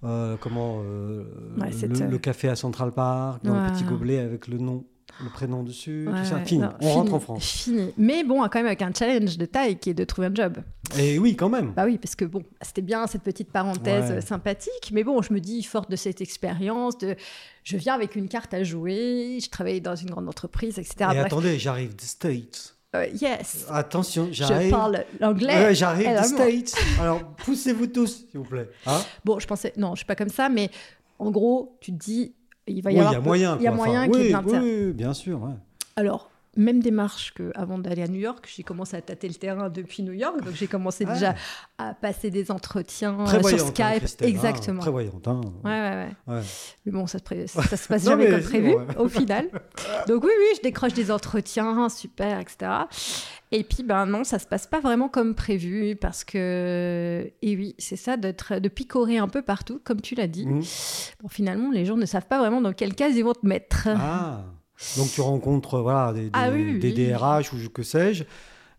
[0.05, 1.25] euh, comment euh,
[1.57, 4.85] le, euh, le café à Central Park, dans le petit gobelet avec le nom
[5.23, 6.38] le prénom dessus, tout Ouais, ça.
[6.45, 7.45] Fini, non, on rentre en France.
[7.45, 7.93] Fini.
[7.97, 10.59] Mais bon, quand même avec un challenge de taille qui est de trouver un job.
[10.99, 11.73] Et oui, quand même.
[11.73, 14.17] Bah oui, parce que bon, c'était bien cette petite parenthèse Ouais.
[14.19, 17.17] euh, sympathique, mais bon, je me dis, forte de cette expérience, de,
[17.65, 20.95] je viens avec une carte à jouer, je travaille dans une grande entreprise, etc.
[21.00, 21.27] Et Bref.
[21.27, 22.75] attendez, j'arrive des States.
[22.97, 24.71] Euh, yes, Attention, je j'arrive.
[24.71, 25.53] parle l'anglais.
[25.55, 26.23] Ouais, j'arrive des.
[26.23, 26.75] States.
[27.00, 28.71] Alors, poussez-vous tous, s'il vous plaît.
[28.87, 30.71] Hein Bon, je pensais, non, je suis pas comme ça, mais
[31.19, 32.35] en gros, tu te dis,
[32.69, 33.57] il va y oui, il y avoir a moyen.
[33.59, 34.59] il y a moyen Enfin, y ait de
[34.89, 35.43] oui, bien sûr.
[35.43, 35.55] ouais.
[35.97, 40.03] Alors, même démarche qu'avant d'aller à New York, j'ai commencé à tâter le terrain depuis
[40.03, 41.15] New York, donc j'ai commencé Ah.
[41.15, 41.35] déjà
[41.79, 44.23] à passer des entretiens euh, sur hein, Skype.
[44.23, 44.81] Hein, Exactement.
[44.81, 45.27] prévoyante.
[45.29, 45.41] hein.
[45.65, 46.35] Ouais, ouais, ouais.
[46.35, 46.43] Ouais.
[46.85, 48.97] Mais bon, ça se, pré- ça se passe jamais mais comme prévu, bon, ouais.
[48.99, 49.49] au final.
[50.09, 52.71] Donc oui, oui, je décroche des entretiens, super, etc.
[53.50, 57.31] Et puis, ben non, ça se passe pas vraiment comme prévu, parce que...
[57.41, 60.47] Et oui, c'est ça, d'être- de picorer un peu partout, comme tu l'as dit.
[60.47, 60.62] Mhm.
[61.23, 63.88] Bon, finalement, les gens ne savent pas vraiment dans quelle case ils vont te mettre.
[63.88, 64.45] Ah,
[64.97, 67.09] donc tu rencontres voilà, des, des, Ah oui, des oui.
[67.13, 68.25] DRH ou que sais-je.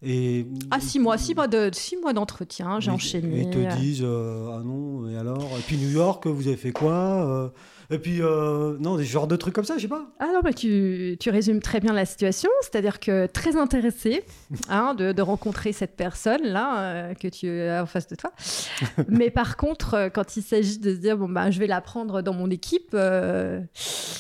[0.02, 3.42] Et, Ah, six mois, six mois de six mois d'entretien, j'ai enchaîné.
[3.42, 5.44] Ils te disent euh, Ah non, et alors?
[5.58, 6.94] Et puis New York, vous avez fait quoi
[7.28, 7.50] Euh,
[7.92, 10.06] Et puis, euh, non, des genres de trucs comme ça, je sais pas.
[10.20, 14.24] Ah non, mais tu, tu résumes très bien la situation, c'est-à-dire que très intéressé
[14.70, 18.32] hein, de, de rencontrer cette personne-là euh, que tu as en face de toi.
[19.08, 21.82] mais par contre, euh, quand il s'agit de se dire, bon, bah, je vais la
[21.82, 23.60] prendre dans mon équipe, euh,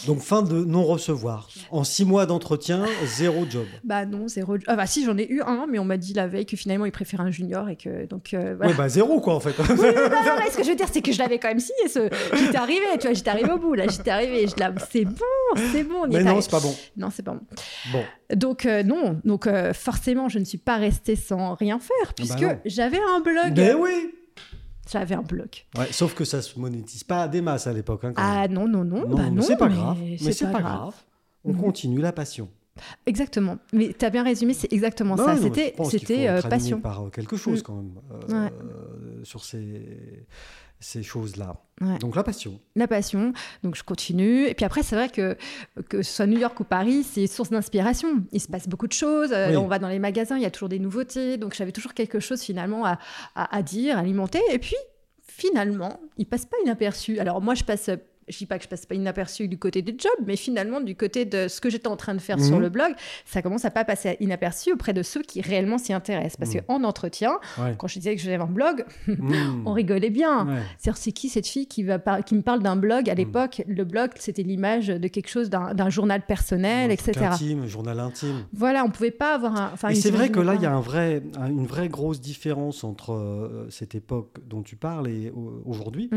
[0.07, 1.47] Donc, fin de non-recevoir.
[1.69, 3.65] En six mois d'entretien, zéro job.
[3.83, 4.57] bah non, zéro.
[4.65, 6.85] Ah bah si, j'en ai eu un, mais on m'a dit la veille que finalement
[6.85, 8.67] il préférait un junior et que donc voilà.
[8.67, 9.53] Ouais, bah zéro, quoi, en fait.
[9.59, 11.87] Oui, non, non, ce que je veux dire, c'est que je l'avais quand même signé.
[11.87, 12.09] Ce...
[12.35, 14.47] J'étais arrivée, tu vois, j'étais arrivée au bout, là, j'étais arrivée.
[14.47, 14.55] Je...
[14.59, 15.15] Là, c'est bon,
[15.71, 16.01] c'est bon.
[16.03, 16.75] on y Mais est non, c'est pas bon.
[16.97, 17.41] Non, c'est pas bon.
[17.91, 18.03] Bon.
[18.35, 22.41] Donc euh, non, donc euh, forcément, je ne suis pas restée sans rien faire puisque
[22.41, 22.57] non.
[22.65, 23.53] j'avais un blog.
[23.55, 24.13] Mais oui
[24.91, 25.49] J'avais un blog.
[25.77, 28.03] ouais, Sauf que ça se monétise pas des masses à l'époque.
[28.05, 28.13] Hein.
[28.15, 29.97] Ah non, non, non, non, bah non, c'est pas grave.
[30.01, 30.95] Mais c'est pas grave.
[31.43, 32.49] On continue la passion.
[33.05, 33.57] Exactement.
[33.73, 35.35] Mais tu as bien résumé, c'est exactement Bah ça.
[35.35, 36.79] non, mais C'était, c'était euh, passion.
[36.79, 37.63] par euh, quelque chose Mm.
[37.63, 38.49] quand même Ouais.
[39.23, 40.25] sur ces,
[40.79, 41.57] ces choses-là.
[41.81, 41.97] Ouais.
[41.99, 42.59] Donc la passion.
[42.75, 43.33] La passion.
[43.63, 44.47] Donc je continue.
[44.47, 45.37] Et puis après, c'est vrai que
[45.89, 48.23] que ce soit New York ou Paris, c'est source d'inspiration.
[48.31, 49.31] Il se passe beaucoup de choses.
[49.31, 49.57] Euh, Oui.
[49.57, 51.37] On va dans les magasins, il y a toujours des nouveautés.
[51.37, 52.99] Donc j'avais toujours quelque chose finalement à,
[53.35, 54.41] à, à dire, à alimenter.
[54.51, 54.75] Et puis
[55.21, 57.19] finalement, il passe pas inaperçu.
[57.19, 57.89] Alors moi, je passe.
[58.29, 60.95] Je dis pas que je passe pas inaperçu du côté des jobs, mais finalement du
[60.95, 62.43] côté de ce que j'étais en train de faire Mhm.
[62.43, 62.93] sur le blog,
[63.25, 66.37] ça commence à pas passer inaperçu auprès de ceux qui réellement s'y intéressent.
[66.37, 66.61] Parce Mhm.
[66.61, 67.75] qu'en entretien, Ouais.
[67.77, 69.07] quand je disais que j'avais un blog, Mm.
[69.67, 70.47] on rigolait bien.
[70.47, 70.53] Ouais.
[70.77, 73.09] C'est-à-dire, c'est qui cette fille qui, va par- qui me parle d'un blog.
[73.09, 77.25] À l'époque, le blog, c'était l'image de quelque chose, d'un journal personnel, Un etc.
[77.31, 78.45] Intime, journal intime.
[78.53, 79.71] Voilà, on pouvait pas avoir un.
[79.73, 82.83] enfin, Et c'est vrai que là, il y a un vrai, une vraie grosse différence
[82.83, 86.09] entre euh, cette époque dont tu parles et au- aujourd'hui.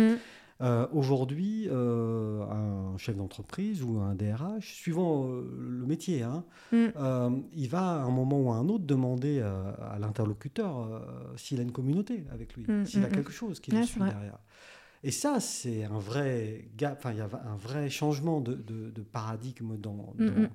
[0.63, 7.43] Euh, aujourd'hui, euh, un chef d'entreprise ou un DRH, suivant euh, le métier, hein, Mm.
[7.53, 11.03] il va à un moment ou à un autre demander à l'interlocuteur
[11.37, 14.01] s'il a une communauté avec lui, Mm, s'il a mm, quelque chose qui le suit
[14.11, 14.39] derrière.
[15.05, 18.91] Et ça, c'est un vrai gap, enfin, il y a un vrai changement de, de-
[18.91, 20.49] de paradigme dans, dans,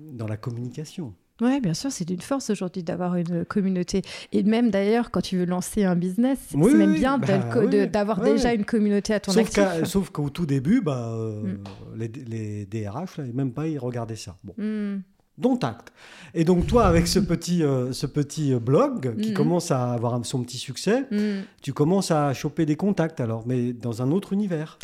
[0.00, 1.14] dans la communication.
[1.40, 4.02] Ouais, bien sûr, c'est d'une force aujourd'hui d'avoir une communauté.
[4.32, 7.18] Et même d'ailleurs, quand tu veux lancer un business, c'est Oui, c'est même oui, bien
[7.18, 7.88] bah, oui, oui.
[7.88, 9.84] d'avoir déjà une communauté à ton Sauf actif.
[9.84, 11.58] sauf qu'au tout début, bah, euh, Mm.
[11.98, 14.36] les, les DRH, là, même pas, ils regardaient ça.
[14.44, 14.54] Bon.
[14.56, 15.02] Mm.
[15.38, 15.92] dont acte.
[16.32, 19.34] Et donc toi, avec ce petit, euh, ce petit euh, blog qui Mhm.
[19.36, 21.42] commence à avoir son petit succès, Mm.
[21.60, 24.78] tu commences à choper des contacts alors, mais dans un autre univers.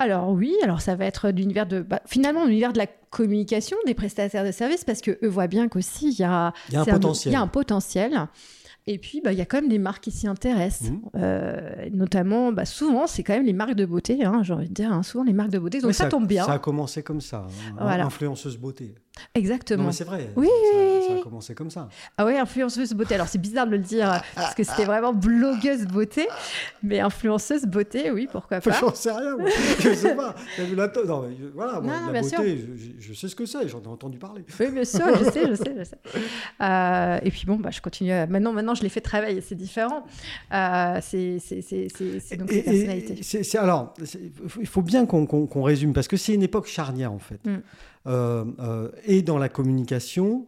[0.00, 3.94] Alors oui, alors ça va être l'univers de bah, finalement l'univers de la communication des
[3.94, 6.82] prestataires de services parce que eux voient bien qu'aussi il y a Il y a
[6.82, 7.32] un potentiel.
[7.32, 8.28] il y a un potentiel.
[8.90, 10.90] Et puis, bah, il y a quand même des marques qui s'y intéressent.
[10.92, 11.00] Mhm.
[11.16, 14.72] Euh, notamment, bah, souvent, c'est quand même les marques de beauté, hein, j'ai envie de
[14.72, 14.90] dire.
[14.90, 15.80] hein, souvent, les marques de beauté.
[15.80, 16.44] Donc, ça, tombe bien.
[16.46, 18.06] Ça a commencé comme ça, hein, Voilà.
[18.06, 18.94] influenceuse beauté.
[19.34, 19.82] Exactement.
[19.82, 20.30] Non, mais c'est vrai.
[20.36, 21.20] Oui, ça, oui, ça oui.
[21.20, 21.88] a commencé comme ça.
[22.16, 23.16] Ah ouais, influenceuse beauté.
[23.16, 26.28] Alors, c'est bizarre de le dire parce que c'était vraiment blogueuse beauté.
[26.84, 28.70] Mais influenceuse beauté, oui, pourquoi pas.
[28.80, 29.50] J'en sais rien, moi.
[29.80, 30.36] je sais pas.
[30.76, 33.12] La to- Non, mais je- voilà, moi, Non, non, la bien beauté, je, je- je
[33.12, 34.44] sais ce que c'est, j'en ai entendu parler.
[34.60, 35.98] Oui, bien sûr, je sais, je sais, je sais.
[36.60, 38.12] Euh, et puis bon, bah, je continue.
[38.12, 40.04] à- Maintenant, maintenant, je les fais travailler, c'est différent.
[40.52, 43.94] Euh, c'est donc Et- alors,
[44.60, 47.44] il faut bien qu'on résume, parce que c'est une époque charnière, en fait.
[47.46, 47.56] Mm.
[48.06, 50.46] Euh, euh, et dans la communication,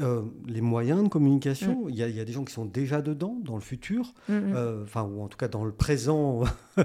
[0.00, 1.10] euh, les moyens de Mm.
[1.10, 3.60] communication, il y, a- il y a des gens qui sont déjà dedans, dans le
[3.60, 4.52] futur, Mm, mm.
[4.56, 6.44] euh, enfin, ou en tout cas dans le présent,
[6.78, 6.82] Mm.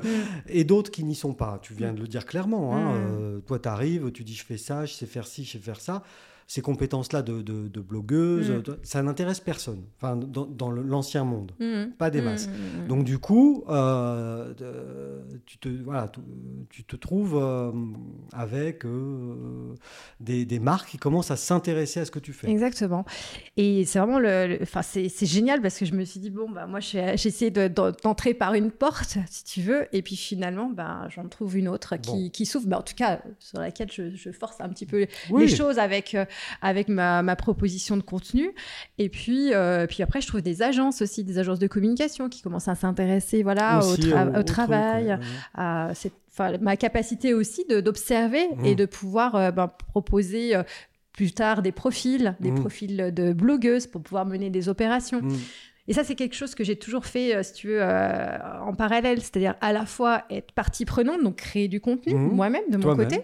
[0.50, 1.60] et d'autres qui n'y sont pas.
[1.62, 2.76] Tu viens de le dire clairement.
[2.76, 3.08] hein, Mm.
[3.10, 5.60] euh, toi, tu arrives, tu dis je fais ça, je sais faire ci, je sais
[5.60, 6.04] faire ça.
[6.50, 8.64] Ces compétences-là de, de, de blogueuse, Mm.
[8.84, 11.92] ça n'intéresse personne, enfin, dans, l'ancien monde, Mhm.
[11.98, 12.48] pas des masses.
[12.48, 12.88] Mhm.
[12.88, 16.22] Donc du coup, euh, de- tu, te, voilà, tu,
[16.70, 17.72] tu te trouves euh,
[18.34, 19.76] avec euh,
[20.20, 22.50] des, des marques qui commencent à s'intéresser à ce que tu fais.
[22.50, 23.06] Exactement.
[23.58, 26.66] Et c'est vraiment le, enfin c'est, génial parce que je me suis dit bon bah
[26.66, 30.70] moi j'ai, essayé de- d'en- d'entrer par une porte si tu veux et puis finalement
[30.70, 32.30] bah j'en trouve une autre qui, Bon.
[32.30, 35.42] qui s'ouvre, bah, en tout cas sur laquelle je, je force un petit peu Oui.
[35.44, 36.26] les choses avec euh,
[36.62, 38.52] avec ma, ma proposition de contenu.
[38.98, 42.42] Et puis euh, puis après je trouve des agences aussi, des agences de communication qui
[42.42, 45.32] commencent à s'intéresser voilà au, Aussi, tra- au- au au travail, truc, ouais, ouais.
[45.56, 46.14] à cette-
[46.62, 48.66] ma capacité aussi d'observer Mhm.
[48.66, 50.62] et de pouvoir euh, ben, proposer euh,
[51.14, 52.60] plus tard des profils, des Mhm.
[52.60, 55.22] profils de blogueuses pour pouvoir mener des opérations.
[55.24, 55.36] Mm.
[55.88, 58.74] Et ça, c'est quelque chose que j'ai toujours fait, euh, si tu veux, euh, en
[58.74, 62.36] parallèle, c'est-à-dire à la fois être partie prenante, donc créer du contenu Mhm.
[62.36, 63.22] moi-même de mon côté,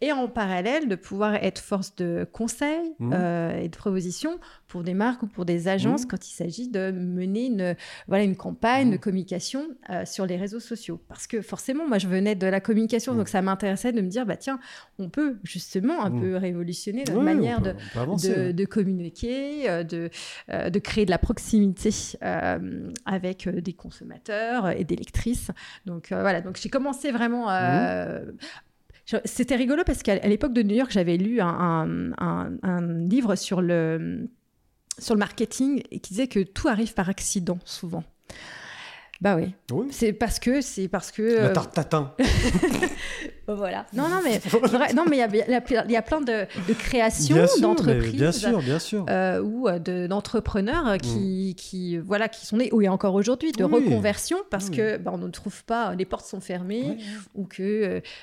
[0.00, 3.10] et en parallèle de pouvoir être force de conseil Mhm.
[3.12, 6.08] euh, et de proposition pour des marques ou pour des agences Mhm.
[6.08, 7.76] quand il s'agit de mener une,
[8.08, 11.00] voilà, une campagne de communication euh, sur les réseaux sociaux.
[11.08, 13.18] Parce que forcément, moi, je venais de la communication, Mhm.
[13.18, 14.58] donc ça m'intéressait de me dire, bah tiens,
[14.98, 17.74] on peut justement un peu révolutionner notre Oui, manière peut-
[18.22, 20.10] de, de, communiquer, euh, de,
[20.50, 21.90] euh, de créer de la proximité
[23.04, 25.50] avec des consommateurs et des lectrices.
[25.86, 27.48] Donc voilà, donc j'ai commencé vraiment.
[29.24, 33.36] C'était rigolo parce qu'à l'époque de New York, j'avais lu un, un- un- un livre
[33.36, 34.28] sur le,
[34.98, 38.04] sur le marketing et qui disait que tout arrive par accident souvent.
[39.20, 39.88] Bah oui, Oui.
[39.92, 42.14] c'est parce que c'est parce que Le euh, tarte tatin.
[43.48, 43.86] voilà.
[43.92, 45.28] Non non mais vrai- non mais il y a-
[45.86, 49.06] il y, a- plein de, de créations d'entreprises bien sûr, bien sûr.
[49.08, 53.14] euh, ou euh, de- d'entrepreneurs euh, qui, qui, voilà, qui sont nés, ou et encore
[53.14, 53.72] aujourd'hui, de Mm.
[53.74, 53.84] Oui.
[53.84, 54.76] reconversion parce Oui.
[54.76, 56.98] que bah, on ne trouve pas, les portes sont fermées,
[57.34, 57.62] ou que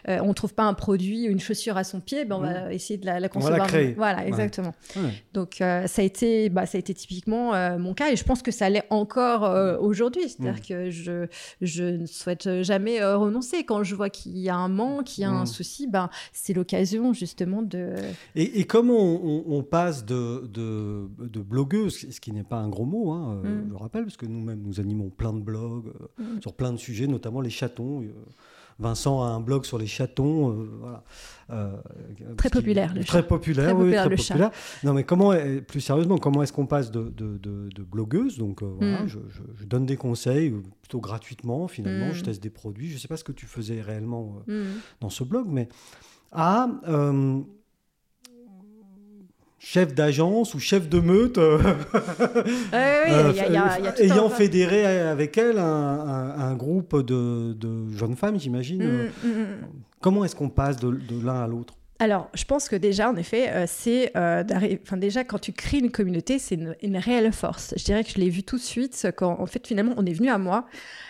[0.10, 2.42] euh, on ne trouve pas un produit ou une chaussure à son pied, ben, on
[2.42, 3.32] va essayer de la, la Mm.
[3.36, 3.94] On va la créer.
[3.98, 4.74] Voilà, exactement.
[4.96, 5.10] Ouais.
[5.34, 8.24] Donc euh, ça, a été, bah, ça a été typiquement euh, mon cas et je
[8.24, 10.30] pense que ça l'est encore euh, aujourd'hui.
[10.30, 10.68] C'est-à-dire Mm.
[10.68, 11.26] que je,
[11.62, 13.64] je ne souhaite jamais euh, renoncer.
[13.64, 15.48] Quand je vois qu'il y a un manque, qu'il y a un Mm.
[15.48, 17.96] souci, ben, c'est l'occasion justement de...
[18.36, 22.58] Et, et comment on, on- on passe de, de, de blogueuse, ce qui n'est pas
[22.58, 23.64] un gros mot, hein, euh, Mm.
[23.68, 25.88] je le rappelle, parce que nous-mêmes, nous animons plein de blogs
[26.20, 26.42] euh, Mm.
[26.42, 28.02] sur plein de sujets, notamment les chatons.
[28.02, 28.12] Euh,
[28.80, 31.04] Vincent a un blog sur les chatons, euh, voilà.
[31.52, 31.76] Euh,
[32.38, 33.24] Très populaire, le Très chat.
[33.24, 34.34] populaire, Très oui, populaire, très le chat.
[34.34, 34.52] populaire.
[34.84, 35.34] Non, mais comment,
[35.68, 39.08] plus sérieusement, comment est-ce qu'on passe de, de, de- de blogueuse Donc, euh, voilà, Mm.
[39.08, 42.14] je, je- je donne des conseils, plutôt gratuitement, finalement, Mm.
[42.14, 42.90] je teste des produits.
[42.90, 44.80] Je ne sais pas ce que tu faisais réellement euh, Mm.
[45.02, 45.68] dans ce blog, mais
[46.32, 47.42] à euh,
[49.66, 51.58] chef d'agence ou chef de meute, euh,
[52.74, 56.98] euh, y a- y a- y a ayant fédéré avec elle un, un- un groupe
[57.02, 58.84] de, de jeunes femmes, j'imagine.
[58.84, 59.46] Mm, mm, mm.
[60.02, 61.76] Comment est-ce qu'on passe de, de l'un à l'autre?
[62.04, 64.44] Alors, je pense que déjà, en effet, euh, c'est euh,
[64.84, 67.74] enfin, déjà quand tu crées une communauté, c'est une, une réelle force.
[67.78, 70.12] Je dirais que je l'ai vu tout de suite quand, en fait, finalement, on est
[70.12, 70.66] venu à moi.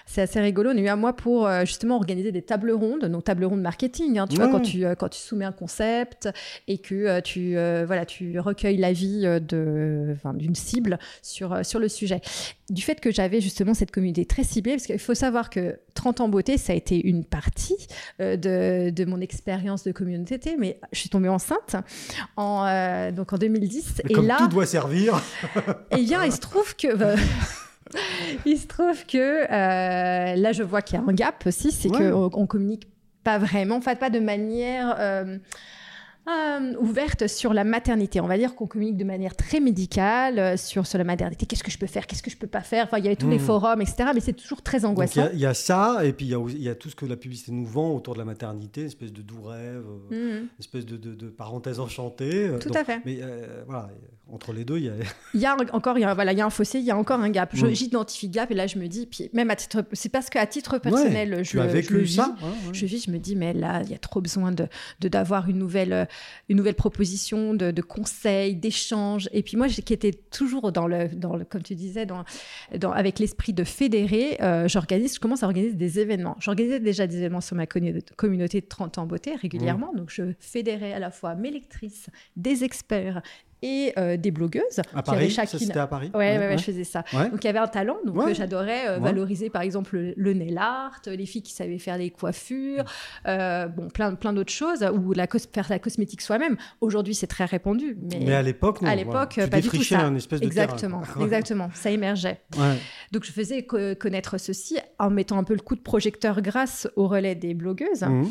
[0.05, 0.69] C'est assez rigolo.
[0.69, 3.61] On est venu à moi pour euh, justement organiser des tables rondes, donc tables rondes
[3.61, 4.19] marketing.
[4.19, 6.29] hein, tu vois, quand tu quand tu soumets un concept
[6.67, 7.53] et que tu
[7.85, 12.21] voilà, tu recueilles l'avis de d'une cible sur sur le sujet.
[12.69, 16.21] Du fait que j'avais justement cette communauté très ciblée, parce qu'il faut savoir que 30
[16.21, 17.87] ans beauté, ça a été une partie
[18.19, 21.75] euh, de, de mon expérience de communauté, mais je suis tombée enceinte
[22.35, 24.01] en, euh, donc en 2010.
[24.05, 25.21] Mais et Comme là, tout doit servir.
[25.91, 26.95] eh bien, il se trouve que.
[26.95, 27.15] bah,
[28.45, 31.89] il se trouve que euh, là, je vois qu'il y a un gap aussi, c'est
[31.89, 32.09] Ouais.
[32.09, 32.87] qu'on on communique
[33.23, 34.97] pas vraiment, enfin pas de manière
[36.27, 38.21] euh, euh, ouverte sur la maternité.
[38.21, 41.45] On va dire qu'on communique de manière très médicale euh, sur, sur la maternité.
[41.45, 43.15] Qu'est-ce que je peux faire Qu'est-ce que je peux pas faire Enfin, il y avait
[43.15, 43.45] tous les Mhm.
[43.45, 44.09] forums, etc.
[44.13, 45.29] Mais c'est toujours très Donc, il y, angoissant.
[45.33, 46.29] il y a ça, et puis il
[46.61, 48.87] y a, y tout ce que la publicité nous vend autour de la maternité, une
[48.87, 50.37] espèce de doux rêve, euh, Mhm.
[50.41, 52.47] une espèce de, de, de parenthèse enchantée.
[52.47, 53.01] euh, Tout donc- à fait.
[53.05, 53.89] Mais euh, voilà,
[54.31, 54.93] entre les deux, il y a.
[55.33, 56.91] Il y a encore, il y a, voilà, il y a un fossé, il y
[56.91, 57.49] a encore un gap.
[57.53, 57.73] Je- Mm.
[57.75, 60.45] J'identifie le gap et là, je me dis, puis même à titre, c'est parce qu'à
[60.45, 62.15] titre personnel, Ouais, je, tu as vécu je le vis.
[62.15, 62.73] ça hein, ouais.
[62.73, 64.67] Je vis, je me dis, mais là, il y a trop besoin de
[65.01, 66.05] de- d'avoir une nouvelle, euh,
[66.49, 69.29] une nouvelle proposition, de, de conseils, d'échanges.
[69.31, 72.23] Et puis moi, qui étais toujours dans le, dans le, comme tu disais, dans,
[72.77, 76.35] dans, avec l'esprit de fédérer, euh, j'organise, je commence à organiser des événements.
[76.39, 79.91] J'organisais déjà des événements sur ma commu- communauté de 30 ans beauté régulièrement.
[79.93, 79.97] Mmh.
[79.97, 83.21] Donc, je fédérais à la fois mes lectrices, des experts
[83.63, 84.81] et euh, des blogueuses.
[84.93, 87.03] À Paris, chacune- c'était à Paris Ouais, ouais, ouais, je faisais ça.
[87.13, 87.29] Ouais.
[87.31, 90.33] Donc il y avait un talent, donc euh, j'adorais euh, valoriser par exemple le, le
[90.33, 92.83] nail art, les filles qui savaient faire des coiffures,
[93.27, 96.57] euh, bon plein plein d'autres choses, ou la faire la cosmétique soi-même.
[96.81, 98.89] Aujourd'hui c'est très répandu, mais, Mais à l'époque, non.
[98.89, 99.45] à l'époque, voilà.
[99.45, 100.01] Tu pas du tout ça.
[100.01, 101.23] un espèce de exactement, terrain.
[101.23, 102.41] exactement, ça émergeait.
[103.13, 106.87] Donc je faisais co- connaître ceci en mettant un peu le coup de projecteur grâce
[106.97, 108.01] au relais des blogueuses.
[108.03, 108.29] Mhm.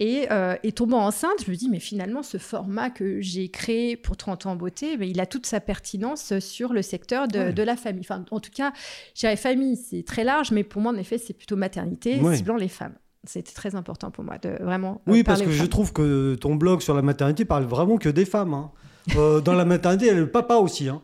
[0.00, 0.26] Et,
[0.62, 4.46] et tombant enceinte, je me dis, mais finalement, ce format que j'ai créé pour 30
[4.46, 7.52] ans en mais il a toute sa pertinence sur le secteur de, Ouais.
[7.52, 8.02] de la famille.
[8.08, 8.72] Enfin, en tout cas,
[9.14, 12.36] je dirais famille, c'est très large, mais pour moi, en effet, c'est plutôt maternité, Ouais.
[12.36, 12.94] ciblant les femmes.
[13.26, 15.00] C'était très important pour moi de vraiment.
[15.08, 18.08] euh, Oui, parce que je trouve que ton blog sur la maternité parle vraiment que
[18.10, 18.52] des femmes.
[18.54, 18.70] hein.
[19.16, 20.88] Euh, dans la maternité, le papa aussi.
[20.88, 21.02] hein.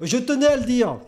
[0.00, 0.98] Je tenais à le dire.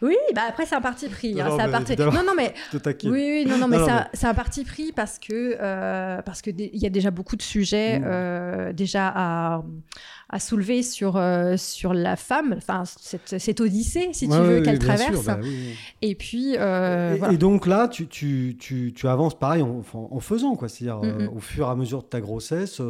[0.00, 1.40] Oui, bah après, c'est un parti pris.
[1.40, 1.96] hein, Non, c'est un mais parti...
[1.96, 2.54] Non, non, mais.
[3.04, 3.76] Oui, oui, non, non, mais
[4.14, 7.36] c'est un- un, parti pris parce que euh, parce que il y a déjà beaucoup
[7.36, 8.04] de sujets Mm.
[8.06, 9.62] euh, déjà à,
[10.28, 14.82] à soulever sur euh, sur la femme, enfin cette, cette odyssée, si tu veux, qu'elle
[14.82, 15.24] sûr, traverse.
[15.24, 15.76] bah oui.
[16.00, 17.30] Et puis et, voilà.
[17.32, 20.68] et donc là, tu, tu, tu, tu avances pareil en, en- en faisant, quoi.
[20.68, 21.36] C'est-à-dire, euh, Mhm.
[21.36, 22.80] au fur et à mesure de ta grossesse,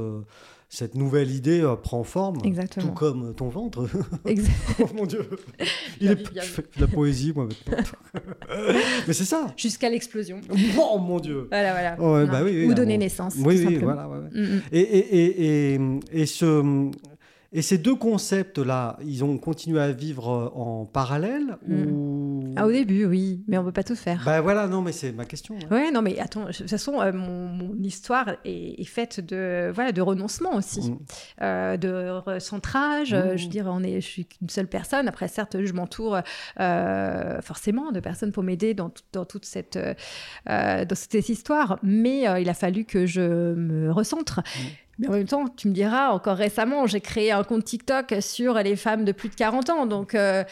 [0.74, 2.38] cette nouvelle idée euh, prend forme.
[2.44, 2.86] Exactement.
[2.86, 3.86] Tout comme ton ventre.
[4.24, 4.48] Exa-
[4.80, 5.28] oh mon Dieu.
[6.00, 7.84] Il est, je fais de la poésie, moi, maintenant.
[9.06, 9.52] Mais c'est ça.
[9.58, 10.40] Jusqu'à l'explosion.
[10.80, 11.46] Oh mon Dieu.
[11.50, 11.96] Voilà, voilà.
[12.00, 13.00] Oh, ouais, bah oui, oui, Ou donner bon.
[13.00, 13.34] naissance.
[13.36, 13.92] Oui, tout oui, simplement.
[13.92, 14.08] voilà.
[14.08, 14.30] ouais, ouais.
[14.40, 14.62] Mm, mm.
[14.72, 15.80] Et, et, et,
[16.12, 16.90] et, ce,
[17.52, 21.82] et ces deux concepts-là, ils ont continué à vivre en parallèle Mm.
[21.92, 22.31] ou...
[22.56, 24.22] Ah, au début, oui, mais on peut pas tout faire.
[24.24, 25.56] Bah voilà, non, mais c'est ma question.
[25.56, 25.66] hein.
[25.74, 29.70] Ouais, non, mais attends, de toute façon, euh, mon, mon histoire est, est faite de,
[29.74, 30.98] voilà, de renoncement aussi, Mm.
[31.42, 33.12] euh, de recentrage.
[33.14, 33.36] euh, Mmh.
[33.38, 35.08] Je veux dire, on est, je suis qu'une seule personne.
[35.08, 36.18] Après, certes, je m'entoure
[37.42, 39.78] forcément de personnes pour m'aider dans, dans toute cette,
[40.46, 44.40] dans cette histoire, mais il a fallu que je me recentre.
[44.40, 44.60] Mmh.
[44.98, 48.54] Mais en même temps, tu me diras, encore récemment, j'ai créé un compte TikTok sur
[48.54, 49.86] les femmes de plus de 40 ans.
[49.86, 50.44] Donc, euh,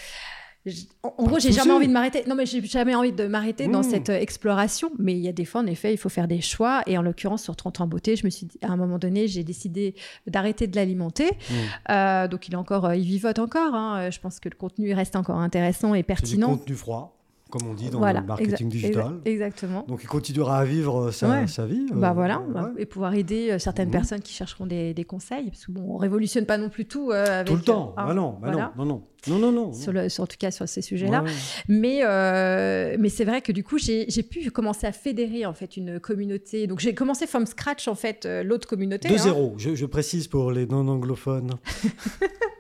[1.03, 2.25] en, en gros, j'ai jamais envie de m'arrêter.
[2.29, 3.85] Non, mais j'ai jamais envie de m'arrêter dans Mmh.
[3.91, 4.91] cette euh, exploration.
[4.99, 6.83] Mais il y a des fois, en effet, il faut faire des choix.
[6.87, 8.99] Et en l'occurrence, sur 30 ans en beauté, je me suis dit, à un moment
[8.99, 9.95] donné, j'ai décidé
[10.27, 11.31] d'arrêter de l'alimenter.
[11.31, 11.55] Mm.
[11.91, 13.75] Euh, donc, il est encore, euh, il vivote encore.
[13.75, 14.11] hein.
[14.11, 16.49] Je pense que le contenu reste encore intéressant et C'est du pertinent.
[16.59, 17.17] contenu froid,
[17.51, 19.05] comme on dit dans voilà, le marketing exa- digital.
[19.05, 19.85] exa- exactement.
[19.89, 21.47] Donc il continuera à vivre euh, sa, Ouais.
[21.47, 21.87] sa vie.
[21.93, 22.53] euh, Bah voilà, ouais.
[22.55, 23.93] bah, et pouvoir aider euh, certaines Mhm.
[23.93, 27.11] personnes qui chercheront des, des conseils, parce que bon, on révolutionne pas non plus tout
[27.11, 27.93] euh, avec, Tout le temps.
[27.97, 28.73] bah non, bah voilà.
[28.77, 29.73] non, non, non, non, non, non.
[29.73, 31.23] sur le, sur, en tout cas sur ces sujets-là.
[31.23, 31.31] Ouais.
[31.69, 35.53] Mais, euh, mais c'est vrai que du coup, j'ai j'ai pu commencer à fédérer en
[35.53, 36.67] fait une communauté.
[36.67, 39.09] Donc j'ai commencé from scratch en fait l'autre communauté.
[39.09, 39.19] De hein.
[39.19, 41.53] zéro, je, je précise pour les non-anglophones.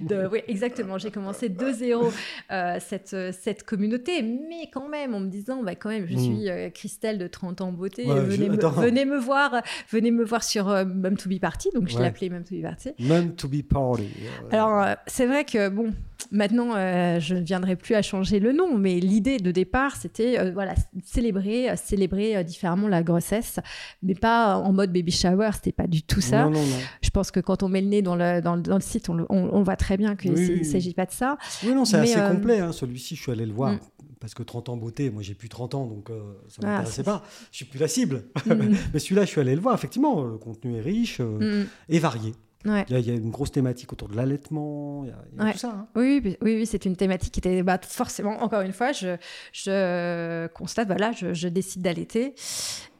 [0.00, 0.98] De- oui, exactement.
[0.98, 2.10] J'ai commencé de zéro
[2.50, 6.14] euh, cette, euh, cette communauté, mais quand même en me disant, bah, quand même, je
[6.14, 6.18] Mm.
[6.18, 8.04] suis euh, Christelle de 30 ans beauté.
[8.06, 11.38] Ouais, venez, je- me, venez me voir, venez me voir sur euh, Mum to Be
[11.40, 11.70] Party.
[11.74, 12.02] Donc je Ouais.
[12.02, 12.90] l'ai appelé Mum to Be Party.
[13.00, 14.08] Meant to be party.
[14.50, 15.92] Alors, euh, c'est vrai que, bon,
[16.30, 20.74] maintenant, je ne viendrai plus à changer le nom, mais l'idée de départ, c'était, voilà,
[21.04, 23.60] célébrer, célébrer différemment la grossesse,
[24.02, 26.44] mais pas en mode baby shower, c'était pas du tout ça.
[26.44, 26.76] Non, non, non.
[27.02, 29.08] Je pense que quand on met le nez dans le, dans le, dans le site,
[29.08, 31.38] on, le- on- on voit très bien qu'il Oui, ne s'agit pas de ça.
[31.64, 32.60] Oui, non, c'est assez euh, complet.
[32.60, 33.72] hein, Celui-ci, je suis allé le voir.
[33.72, 33.78] Mm.
[34.20, 37.04] Parce que 30 ans beauté, moi j'ai plus 30 ans, donc euh, ça Ah, m'intéressait
[37.04, 37.22] pas.
[37.52, 38.24] Je suis plus la cible.
[38.46, 38.52] Mm,
[38.92, 39.74] Mais celui-là, je suis allé le voir.
[39.76, 42.34] Effectivement, le contenu est riche euh, mm, et varié.
[42.64, 42.84] Ouais.
[42.88, 45.04] Il y, a, il y a une grosse thématique autour de l'allaitement.
[45.04, 45.52] Il y a, il y a Ouais.
[45.52, 45.68] tout ça.
[45.70, 45.86] hein.
[45.94, 49.16] Oui, oui, oui, oui, c'est une thématique qui était bah, forcément, encore une fois, je,
[49.52, 52.34] je constate, voilà, je, je décide d'allaiter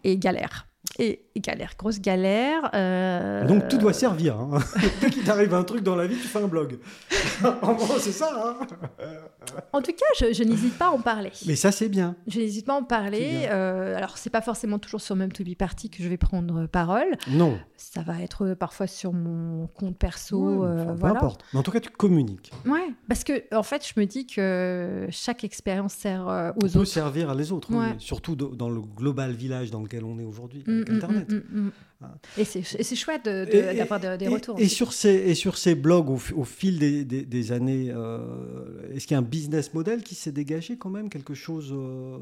[0.05, 0.69] et galère.
[1.01, 2.69] Et, galère, grosse galère.
[2.75, 4.37] euh, Donc tout doit servir.
[4.41, 4.59] Hein.
[5.01, 6.79] Dès qu'il t'arrive un truc dans la vie, tu fais un blog.
[7.63, 8.31] en gros, c'est ça.
[8.61, 8.67] hein.
[9.73, 11.31] En tout cas, je, je n'hésite pas à en parler.
[11.47, 12.17] Mais ça, c'est bien.
[12.27, 13.47] Je n'hésite pas à en parler.
[13.51, 16.67] Euh, alors, c'est pas forcément toujours sur Même To Be Party que je vais prendre
[16.67, 17.17] parole.
[17.31, 17.57] Non.
[17.77, 20.65] Ça va être parfois sur mon compte perso.
[20.65, 21.15] Euh, peu voilà.
[21.17, 21.45] importe.
[21.53, 22.51] Mais en tout cas, tu communiques.
[22.67, 26.69] Ouais, parce que en fait, je me dis que chaque expérience sert euh, aux On
[26.73, 26.85] peut autres.
[26.91, 27.73] servir à les autres.
[27.73, 27.95] Ouais.
[27.99, 31.29] Surtout dans le global village dans lequel on est aujourd'hui, mm, Internet.
[31.31, 31.71] mm, mm, mm.
[32.01, 32.15] Ah.
[32.37, 34.57] Et c'est et c'est chouette de- d'avoir de- des et- retours.
[34.61, 37.91] Et, sur ces, et sur ces blogs, au, fi- au fil des, des- des années,
[37.91, 41.73] euh, est-ce qu'il y a un business model qui s'est dégagé quand même Quelque chose,
[41.73, 42.19] euh,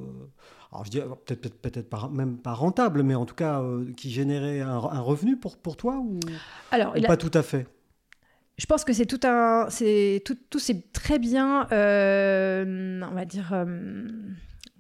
[0.73, 3.85] alors je dis peut-être peut peut-être pas, même pas rentable, mais en tout cas euh,
[3.99, 6.21] qui générait un, un revenu pour, pour toi ou,
[6.71, 7.67] Alors, pas tout à fait?
[8.57, 13.53] Je pense que c'est tout un, c'est tout, tout c'est très bien, on va dire.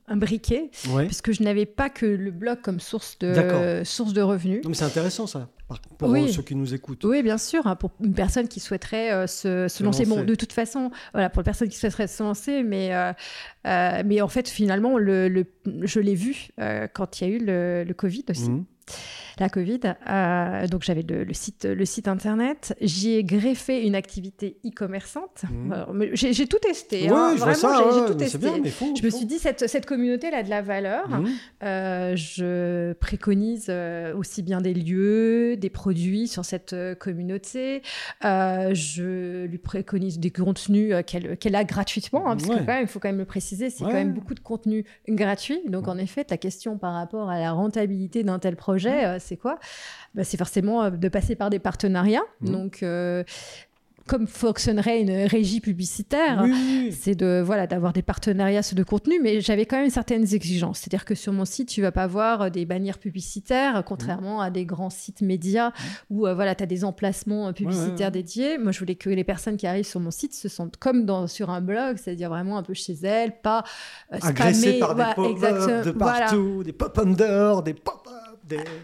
[0.08, 1.06] Euh, imbriqué, Ouais.
[1.06, 4.62] puisque je n'avais pas que le blog comme source de, source de revenus.
[4.66, 5.48] Mais c'est intéressant ça,
[5.98, 6.24] pour Oui.
[6.24, 7.04] euh, ceux qui nous écoutent.
[7.04, 10.04] Oui, bien sûr, hein, pour une personne qui souhaiterait euh, se, se lancer.
[10.06, 13.12] Bon, de toute façon, voilà, pour une personne qui souhaiterait se lancer, mais, euh,
[13.66, 15.46] euh, mais en fait, finalement, le, le-
[15.82, 16.48] je l'ai vu
[16.94, 18.50] quand il y a eu le, le Covid aussi.
[18.50, 18.64] Mhm.
[19.38, 19.80] La Covid.
[20.08, 22.74] Euh, donc j'avais le, site, le site internet.
[22.80, 25.44] J'y ai greffé une activité e-commerçante.
[25.50, 26.04] Mmh.
[26.12, 27.08] J'ai tout testé.
[27.08, 27.34] Hein.
[27.36, 28.48] vraiment, j'ai tout testé.
[28.96, 31.08] je me suis dit, cette, cette communauté, elle a de la valeur.
[31.08, 31.26] Mmh.
[31.62, 37.82] Euh, je préconise euh, aussi bien des lieux, des produits sur cette communauté.
[38.22, 43.00] je lui préconise des contenus qu'elle a gratuitement, hein, parce que quand même, il faut
[43.00, 45.60] quand même le préciser, c'est quand même beaucoup de contenu gratuit.
[45.68, 49.36] Donc en effet, ta question par rapport à la rentabilité d'un tel projet, euh, c'est
[49.36, 49.58] quoi?
[50.14, 52.24] Bah, C'est forcément euh, de passer par des partenariats.
[52.40, 52.50] Mmh.
[52.50, 53.24] Donc, euh,
[54.06, 56.44] comme fonctionnerait une régie publicitaire,
[56.92, 60.78] c'est de voilà d'avoir des partenariats sur de contenu, mais j'avais quand même certaines exigences.
[60.78, 64.64] C'est-à-dire que sur mon site, tu vas pas voir des bannières publicitaires, contrairement à des
[64.64, 65.72] grands sites médias
[66.10, 68.58] où euh, voilà, tu as des emplacements euh, publicitaires dédiés.
[68.58, 71.26] Moi, je voulais que les personnes qui arrivent sur mon site se sentent comme dans,
[71.26, 73.64] sur un blog, c'est-à-dire vraiment un peu chez elles, pas
[74.12, 74.78] euh, spammées.
[74.78, 77.74] par des pop de partout, des pop-under, des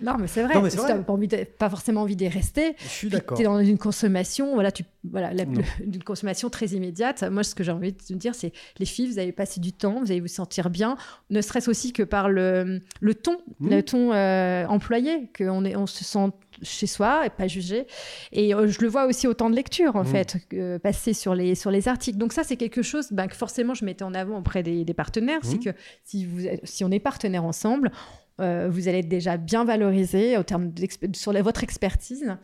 [0.02, 0.54] non, mais c'est vrai.
[0.70, 2.74] tu n'as pas, envie pas forcément envie d'y rester.
[2.78, 3.36] Je suis d'accord.
[3.36, 5.32] Tu es dans une consommation, voilà, tu, voilà,
[5.84, 7.22] d'une consommation très immédiate.
[7.30, 10.00] Moi, ce que j'ai envie de dire, c'est les filles, vous allez passer du temps,
[10.00, 10.96] vous allez vous sentir bien,
[11.30, 13.70] ne serait-ce aussi que par le, le ton, mmh.
[13.70, 16.30] le ton euh, employé, qu'on on se sent
[16.62, 17.86] chez soi et pas jugé.
[18.32, 20.06] Et euh, je le vois aussi au temps de lecture, en mmh.
[20.06, 20.36] fait,
[20.82, 22.18] passer sur les, sur les articles.
[22.18, 25.40] Donc ça, c'est quelque chose ben, que forcément je mettais en avant auprès des, partenaires.
[25.42, 25.72] C'est mmh.
[25.72, 30.36] que si, vous, si on est partenaire ensemble, euh, vous allez être déjà bien valorisé
[30.38, 30.72] au terme
[31.14, 32.36] sur votre expertise.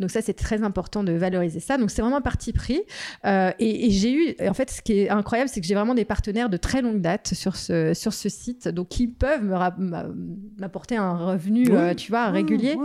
[0.00, 1.76] Donc ça, c'est très important de valoriser ça.
[1.76, 2.80] Donc c'est vraiment un parti pris.
[3.26, 6.06] Euh, et, j'ai eu, en fait, ce qui est incroyable, c'est que j'ai vraiment des
[6.06, 9.44] partenaires de très longue date sur ce, sur ce site, donc qui peuvent
[10.58, 12.76] m'apporter un revenu, euh, tu vois, régulier,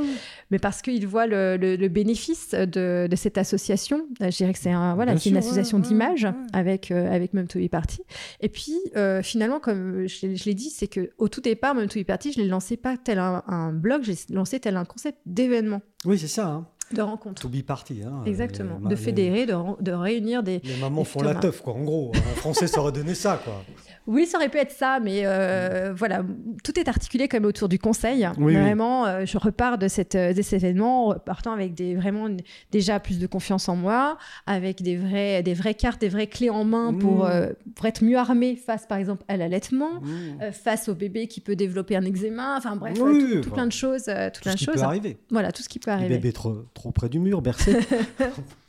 [0.51, 4.05] mais parce qu'ils voient le, le, bénéfice de, de, cette association.
[4.21, 7.69] Euh, je dirais que c'est un, voilà, une association d'image avec, avec Même To Be
[7.69, 8.01] Party.
[8.41, 8.75] Et puis,
[9.23, 12.41] finalement, comme je, l'ai dit, c'est que au tout départ, Même To Be Party, je
[12.41, 15.81] l'ai lancé pas tel un, un blog, j'ai lancé tel un concept d'événement.
[16.03, 16.47] Oui, c'est ça.
[16.47, 17.41] Hein de rencontres.
[17.41, 18.01] To be party.
[18.05, 18.79] Hein, Exactement.
[18.79, 20.61] de fédérer, de, de, réunir des.
[20.63, 21.73] Les mamans font la teuf, quoi.
[21.73, 23.63] En gros, un Français saurait donner ça, quoi.
[24.07, 26.23] Oui, ça aurait pu être ça, mais euh, voilà,
[26.63, 28.27] tout est articulé comme autour du conseil.
[28.37, 32.27] vraiment, euh, je repars de, cette, de cet événement partant avec des, vraiment
[32.71, 36.51] déjà plus de confiance en moi, avec des, vrais, des vraies cartes, des vraies clés
[36.51, 37.29] en main pour, mmh.
[37.31, 40.51] euh, pour être mieux armé face, par exemple, à l'allaitement, mmh.
[40.51, 44.05] face au bébé qui peut développer un eczéma, enfin bref, tout, plein de choses.
[44.05, 44.75] tout, plein de choses.
[44.75, 45.17] peut arriver.
[45.31, 46.09] Voilà, tout ce qui peut arriver.
[46.09, 47.75] Le bébé trop, trop près du mur, bercé.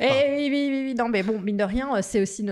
[0.00, 2.44] Et oui, oui, oui, non, mais bon, mine de rien, c'est aussi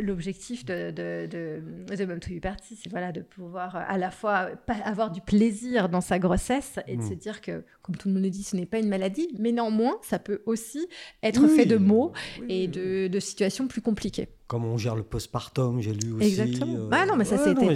[0.00, 4.50] l'objectif de, de, de, de Mom to Party, c'est voilà, de pouvoir à la fois
[4.84, 7.16] avoir du plaisir dans sa grossesse et de se mm.
[7.16, 9.96] dire que, comme tout le monde le dit, ce n'est pas une maladie, mais néanmoins,
[10.02, 10.86] ça peut aussi
[11.22, 12.12] être fait de mots
[12.48, 16.26] et de, de situations plus compliquées comme on gère le postpartum, j'ai lu aussi.
[16.26, 16.74] Exactement.
[16.74, 17.72] Euh, ah non, mais ça c'était.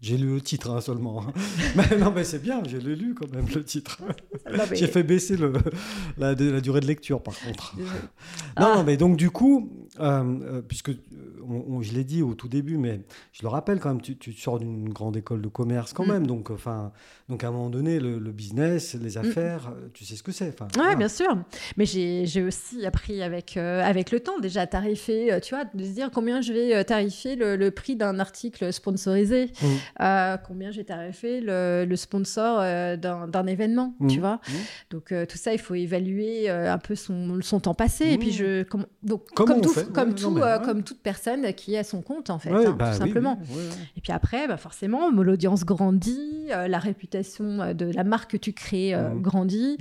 [0.00, 1.24] J'ai lu le titre hein, seulement.
[1.76, 4.00] mais non, mais c'est bien, j'ai lu quand même le titre.
[4.74, 5.52] j'ai fait baisser le,
[6.18, 7.74] la, la, durée de lecture par contre.
[7.76, 7.84] non,
[8.60, 8.82] non, ah.
[8.86, 10.62] mais donc du coup, euh,
[11.50, 13.00] euh, je l'ai dit au tout début, mais
[13.32, 16.12] je le rappelle quand même, tu, tu sors d'une grande école de commerce quand mm.
[16.12, 16.92] même, donc enfin,
[17.28, 19.18] donc à un moment donné, le, business, les mm.
[19.18, 20.54] affaires, tu sais ce que c'est.
[20.78, 21.36] Oui, bien sûr.
[21.76, 25.90] Mais j'ai aussi appris avec avec le temps déjà à tarifer, tu vois de se
[25.90, 29.66] dire combien je vais euh, tarifer le, prix d'un article sponsorisé, mmh.
[30.02, 34.40] euh, combien j'ai tarifé le, le sponsor euh, d'un événement, tu vois.
[34.90, 38.06] Donc tout ça, il faut évaluer un peu son, son temps passé.
[38.06, 38.64] Et puis je,
[39.02, 42.76] donc, comme, tout, comme, tout, comme toute personne qui a son compte, en fait, hein,
[42.78, 43.38] bah tout simplement.
[43.96, 48.94] et puis après, bah, forcément, l'audience grandit, la réputation de la marque que tu crées
[49.20, 49.76] grandit.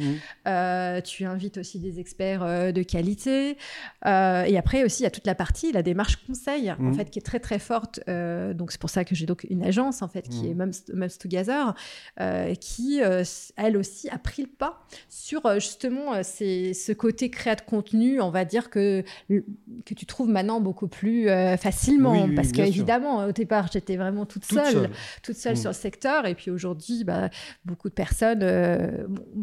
[1.04, 3.58] tu invites aussi des experts de qualité.
[4.06, 6.94] et après aussi, il y a toute la partie, la démarche conseil, en mmh.
[6.94, 8.00] fait, qui est très, très forte.
[8.08, 10.84] Euh, donc, c'est pour ça que j'ai donc une agence, en fait, qui est Mums,
[10.94, 11.74] Mums Together,
[12.20, 13.24] euh, qui, euh,
[13.58, 18.46] elle aussi, a pris le pas sur, justement, ce côté créa de contenu, on va
[18.46, 22.30] dire, que, que tu trouves maintenant beaucoup plus facilement.
[22.36, 24.90] parce qu'évidemment, au départ, j'étais vraiment toute, seule,
[25.24, 25.58] toute seule mmh.
[25.58, 26.26] sur le secteur.
[26.26, 27.30] Et puis aujourd'hui, bah,
[27.66, 28.46] beaucoup de personnes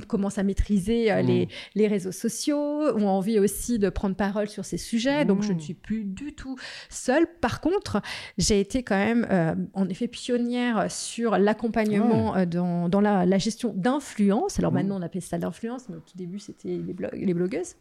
[0.06, 1.26] commencent à maîtriser mmh.
[1.26, 5.24] les, les réseaux sociaux, ont envie aussi de prendre parole sur ces sujets.
[5.24, 6.56] Donc, je ne suis plus du tout
[6.88, 7.26] seule.
[7.40, 8.00] Par contre,
[8.36, 13.72] j'ai été quand même, euh, en effet, pionnière sur l'accompagnement euh, dans, dans la, gestion
[13.76, 14.58] d'influence.
[14.58, 17.76] Alors maintenant, on appelle ça l'influence, mais au tout début, c'était les, les blogueuses.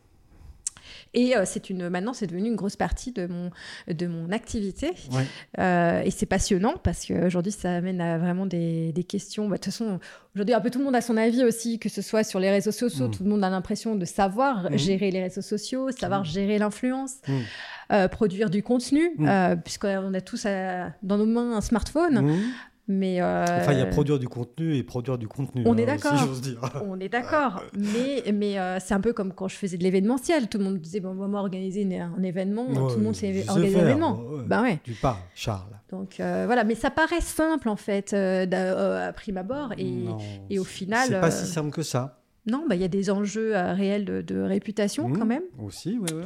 [1.13, 3.51] Et euh, c'est une, maintenant, c'est devenu une grosse partie de mon,
[3.87, 4.93] de mon activité.
[5.57, 9.47] et c'est passionnant parce qu'aujourd'hui, ça amène à vraiment des, des questions.
[9.47, 9.99] Bah, de toute façon,
[10.35, 12.49] aujourd'hui, un peu tout le monde a son avis aussi, que ce soit sur les
[12.49, 13.07] réseaux sociaux.
[13.07, 13.11] Mmh.
[13.11, 14.77] Tout le monde a l'impression de savoir mmh.
[14.77, 17.17] gérer les réseaux sociaux, savoir gérer l'influence.
[17.89, 19.27] Euh, produire du contenu, mm.
[19.29, 22.37] euh, puisqu'on a tous euh, dans nos mains un smartphone.
[22.89, 25.63] Mais euh, Enfin, il y a produire du contenu et produire du contenu.
[25.65, 26.83] On est hein, si d'accord.
[26.87, 30.47] On est d'accord, mais, mais euh, c'est un peu comme quand je faisais de l'événementiel.
[30.47, 33.43] Tout le monde disait, bon, moi, organiser une- un événement, Ouais, tout le monde sais
[33.49, 34.19] organiser un événement.
[34.19, 34.43] ouais.
[34.47, 34.79] Bah ouais.
[34.83, 35.77] Tu parles, Charles.
[35.89, 39.73] Donc euh, voilà, mais ça paraît simple en fait, euh, euh, à prime abord.
[39.77, 40.17] Et Non,
[40.49, 42.21] et au final, C'est pas euh, si simple que ça.
[42.45, 45.43] non, bah, il y a des enjeux euh, réels de, de réputation Mmh, quand même.
[45.59, 46.23] Aussi, oui, oui.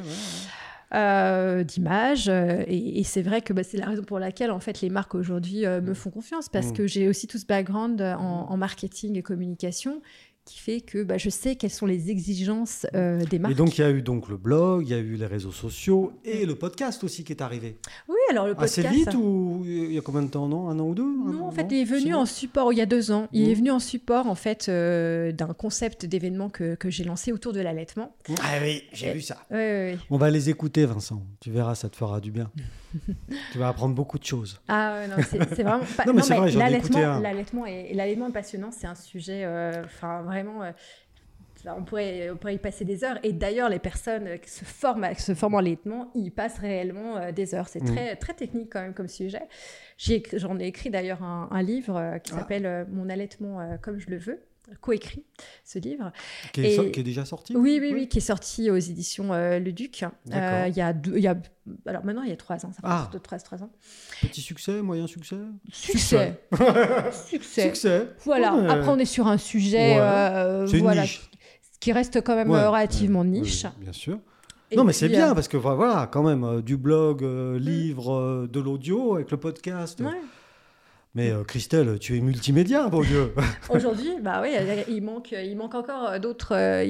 [0.94, 2.28] Euh, d'image.
[2.30, 4.90] euh, et et c'est vrai que bah, c'est la raison pour laquelle en fait les
[4.90, 6.74] marques aujourd'hui euh, me font confiance parce Mm.
[6.74, 10.02] que j'ai aussi tout ce background en, en marketing et communication
[10.46, 13.54] qui fait que bah, je sais quelles sont les exigences euh, des marques.
[13.54, 15.52] Et donc, il y a eu donc le blog, il y a eu les réseaux
[15.52, 17.78] sociaux et le podcast aussi qui est arrivé.
[18.08, 18.80] oui, alors le podcast.
[18.80, 20.70] Assez vite ou il y a combien de temps, non?
[20.70, 21.04] Un an ou deux?
[21.04, 23.28] Non, an, en fait, il est venu en support il y a deux ans.
[23.32, 27.32] Il est venu en support en fait euh, d'un concept d'événement que, que j'ai lancé
[27.32, 28.16] autour de l'allaitement.
[28.42, 29.38] Ah oui, j'ai vu ça.
[29.52, 29.98] Ouais, ouais.
[30.10, 31.24] On va les écouter, Vincent.
[31.40, 32.52] Tu verras, ça te fera du bien.
[33.52, 34.62] tu vas apprendre beaucoup de choses.
[34.68, 36.06] Ah ouais, non, c'est vraiment pas...
[36.06, 40.72] Non, mais c'est vrai, l'allaitement, est, est passionnant, c'est un sujet, euh, enfin vraiment, euh,
[41.78, 43.20] on, pourrait, on pourrait y passer des heures.
[43.24, 47.18] Et d'ailleurs, les personnes qui se forment, qui se forment en allaitement, y passent réellement
[47.18, 47.68] euh, des heures.
[47.68, 47.96] C'est Mm.
[47.96, 49.44] très, très technique quand même comme sujet.
[50.34, 52.40] J'en ai écrit d'ailleurs un, un livre euh, qui Ah.
[52.40, 54.42] s'appelle euh, Mon allaitement comme je le veux,
[54.80, 55.24] coécrit
[55.64, 56.12] ce livre.
[56.54, 58.78] Qui est, Et- so- qui est déjà sorti Oui, oui, oui, qui est sorti aux
[58.78, 60.04] éditions euh, Le Duc.
[60.34, 61.36] Euh, Il y a deux, y a,
[61.86, 63.10] alors maintenant, il y a trois ans, ça fait Ah.
[63.44, 63.72] trois ans.
[64.22, 65.38] Petit succès, moyen succès?
[65.72, 66.40] Succès.
[67.28, 67.62] Succès.
[67.68, 68.08] Succès.
[68.26, 68.54] Voilà.
[68.56, 68.68] Ouais.
[68.70, 71.22] Après, on est sur un sujet euh, une voilà, niche.
[71.80, 73.66] qui reste quand même Ouais, euh, relativement ouais, niche.
[73.80, 74.20] bien sûr.
[74.74, 78.60] Et non, mais c'est bien parce que voilà, quand même, du blog, euh, livre, de
[78.62, 80.00] l'audio avec le podcast.
[80.00, 80.08] ouais.
[81.14, 83.34] Mais euh, Christelle, tu es multimédia, mon Dieu.
[83.70, 84.50] Aujourd'hui, bah oui,
[84.88, 86.56] il manque, il manque encore euh, d'autres.
[86.56, 86.86] euh,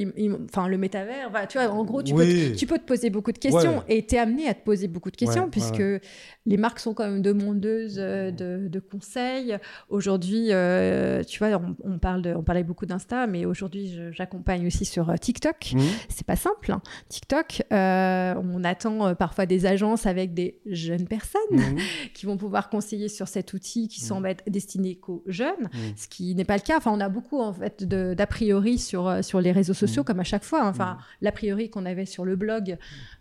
[0.45, 1.32] Enfin, le métavers.
[1.32, 3.78] Voilà, tu vois, en gros, tu, peux te, tu peux te poser beaucoup de questions
[3.80, 3.84] Ouais.
[3.97, 6.01] et tu es amené à te poser beaucoup de questions Ouais, puisque ouais,
[6.45, 9.57] les marques sont quand même demandeuses de, de conseils.
[9.89, 14.67] Aujourd'hui, euh, tu vois, on, on parle de, on parlait beaucoup d'Insta, mais aujourd'hui, j'accompagne
[14.67, 15.72] aussi sur TikTok.
[15.74, 15.82] Mhm.
[16.09, 16.72] C'est pas simple.
[16.72, 16.82] hein.
[17.09, 21.78] TikTok, euh, on attend parfois des agences avec des jeunes personnes Mhm.
[22.13, 24.11] qui vont pouvoir conseiller sur cet outil qui Mm.
[24.16, 25.93] Semble être destiné qu'aux jeunes, Mhm.
[25.95, 26.78] ce qui n'est pas le cas.
[26.78, 30.05] Enfin, on a beaucoup en fait d'a priori sur, euh, sur les réseaux sociaux, Mm.
[30.05, 30.66] comme à chaque fois.
[30.68, 31.26] Enfin, Mm.
[31.26, 32.78] l'a priori qu'on avait sur le blog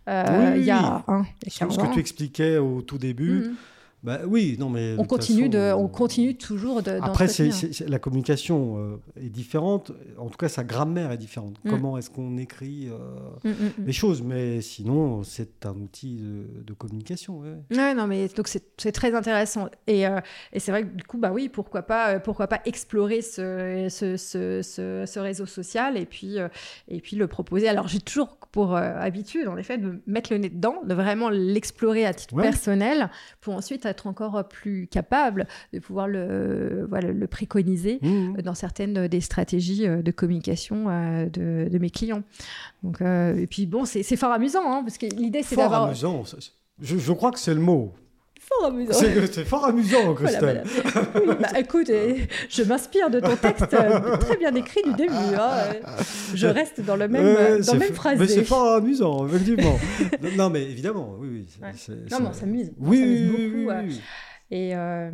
[0.07, 2.57] euh, Oui, il y a, hein, il y a Ce, 15 ce que tu expliquais
[2.57, 3.51] au tout début.
[4.03, 4.95] Bah oui, non mais.
[4.97, 9.29] On continue, façon, de, euh, on continue toujours de, Après, c'est- la communication euh, est
[9.29, 9.91] différente.
[10.17, 11.55] En tout cas, sa grammaire est différente.
[11.63, 11.69] Mm.
[11.69, 12.97] Comment est-ce qu'on écrit euh,
[13.43, 17.39] Mm, mm, les choses Mais sinon, c'est un outil de, de communication.
[17.39, 17.53] ouais.
[17.77, 19.67] Ouais, non, mais donc c'est très intéressant.
[19.87, 20.19] Et, euh,
[20.53, 23.87] et c'est vrai que du coup, bah oui, pourquoi pas, euh, pourquoi pas explorer ce,
[23.89, 26.47] ce, ce, ce- ce réseau social et puis, euh,
[26.87, 27.67] et puis le proposer.
[27.67, 31.29] Alors, j'ai toujours pour euh, habitude, en effet, de mettre le nez dedans, de vraiment
[31.29, 32.43] l'explorer à titre Ouais.
[32.43, 38.41] personnel pour ensuite être encore plus capable de pouvoir le, voilà, le préconiser Mhm.
[38.41, 42.23] dans certaines des stratégies euh, de communication euh, de, de mes clients.
[42.83, 45.83] Donc, euh, et puis bon, c'est fort amusant, hein, parce que l'idée c'est Fort d'avoir...
[45.83, 46.25] amusant.
[46.25, 46.37] ça-
[46.81, 47.93] Je, je crois que c'est le mot.
[48.57, 48.93] Fort amusant.
[48.93, 50.63] C'est, c'est fort amusant, Christelle.
[50.65, 51.07] voilà.
[51.15, 52.15] Oui, bah, écoute, euh,
[52.49, 55.13] je m'inspire de ton texte euh, très bien écrit du début.
[55.13, 56.03] hein, euh.
[56.33, 58.17] Je reste dans le même, euh, dans même phrasé.
[58.19, 59.77] Mais c'est fort amusant, effectivement.
[60.37, 61.47] non, mais évidemment, oui, oui.
[62.11, 62.71] Non, mais on s'amuse.
[62.77, 63.69] Oui, oui, beaucoup.
[63.87, 64.01] oui, euh.
[64.53, 65.09] Et, euh,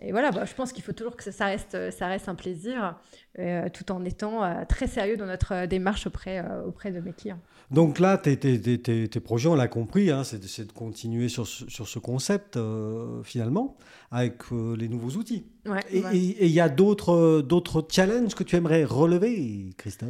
[0.00, 2.96] et voilà, bah, je pense qu'il faut toujours que ça, reste, ça reste un plaisir,
[3.38, 6.98] euh, tout en étant euh, très sérieux dans notre euh, démarche auprès, euh, auprès de
[7.00, 7.38] mes clients.
[7.70, 11.28] Donc là, tes, tes- tes- tes- tes projets, on l'a compris, hein, c'est, de- continuer
[11.28, 13.76] sur ce, sur ce concept, euh, finalement,
[14.10, 15.44] avec euh, les nouveaux outils.
[15.66, 16.16] Ouais, Et ouais.
[16.16, 20.08] il y a d'autres, d'autres challenges que tu aimerais relever, Christophe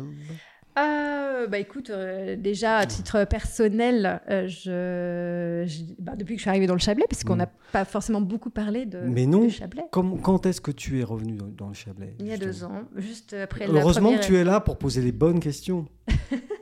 [0.79, 1.91] Euh, bah écoute,
[2.39, 5.65] déjà à titre personnel, je,
[6.01, 7.39] bah, depuis que je suis arrivée dans le Chablais, parce qu'on Mm.
[7.39, 9.41] n'a pas forcément beaucoup parlé de, Mais non.
[9.45, 9.83] du Chablais.
[9.91, 12.63] Comme- Quand est-ce que tu es revenu dans, dans le Chablais Il y a deux
[12.63, 14.21] ans, juste après la Heureusement première...
[14.21, 15.87] que tu es là pour poser les bonnes questions.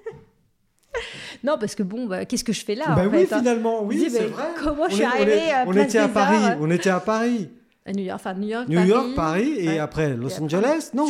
[1.45, 3.39] Non, parce que bon, bah, qu'est-ce que je fais là bah en oui, fait, hein?
[3.39, 4.45] finalement, oui, dis, c'est vrai.
[4.63, 6.91] Comment On je suis on arrivée à on Place était à Paris, Arts on était
[6.91, 7.51] à Paris.
[7.85, 8.89] À New York, enfin New York, New Paris.
[8.89, 9.79] York, Paris, et Ouais.
[9.79, 11.07] après Los Et après- Angeles Non.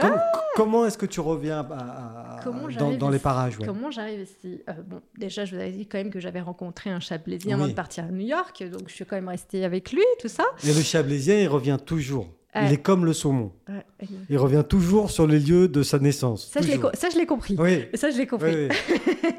[0.00, 0.20] Ah Com-
[0.54, 3.66] comment est-ce que tu reviens à- à- Comment dans, dans les parages ouais.
[3.66, 6.88] Comment j'arrive ici Euh, Bon, déjà, je vous avais dit quand même que j'avais rencontré
[6.90, 9.90] un Chablaisien avant de partir à New York, donc je suis quand même restée avec
[9.90, 10.44] lui, tout ça.
[10.64, 12.28] Et le Chablaisien, il revient toujours.
[12.66, 13.52] Il est comme le saumon.
[13.68, 13.84] Ouais,
[14.30, 16.48] Il revient toujours sur les lieux de sa naissance.
[16.50, 16.90] ça, je l'ai toujours.
[16.92, 17.56] co- ça, je l'ai compris.
[17.58, 17.84] Oui.
[17.94, 18.54] Ça, je l'ai compris.
[18.54, 19.30] oui, oui.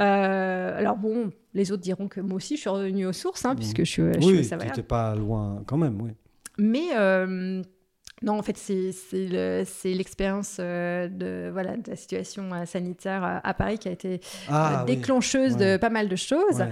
[0.00, 3.54] Euh, alors bon, les autres diront que moi aussi, je suis revenue aux sources, hein,
[3.54, 6.10] puisque je suis, je Oui, tu n'étais pas loin quand même, oui.
[6.58, 7.62] Mais, euh,
[8.24, 12.64] Non, en fait, c'est c'est le- c'est l'expérience euh, de, voilà, de la situation euh,
[12.64, 14.96] sanitaire euh, à Paris qui a été Ah, oui.
[14.96, 16.58] déclencheuse de pas mal de choses.
[16.60, 16.68] Ouais.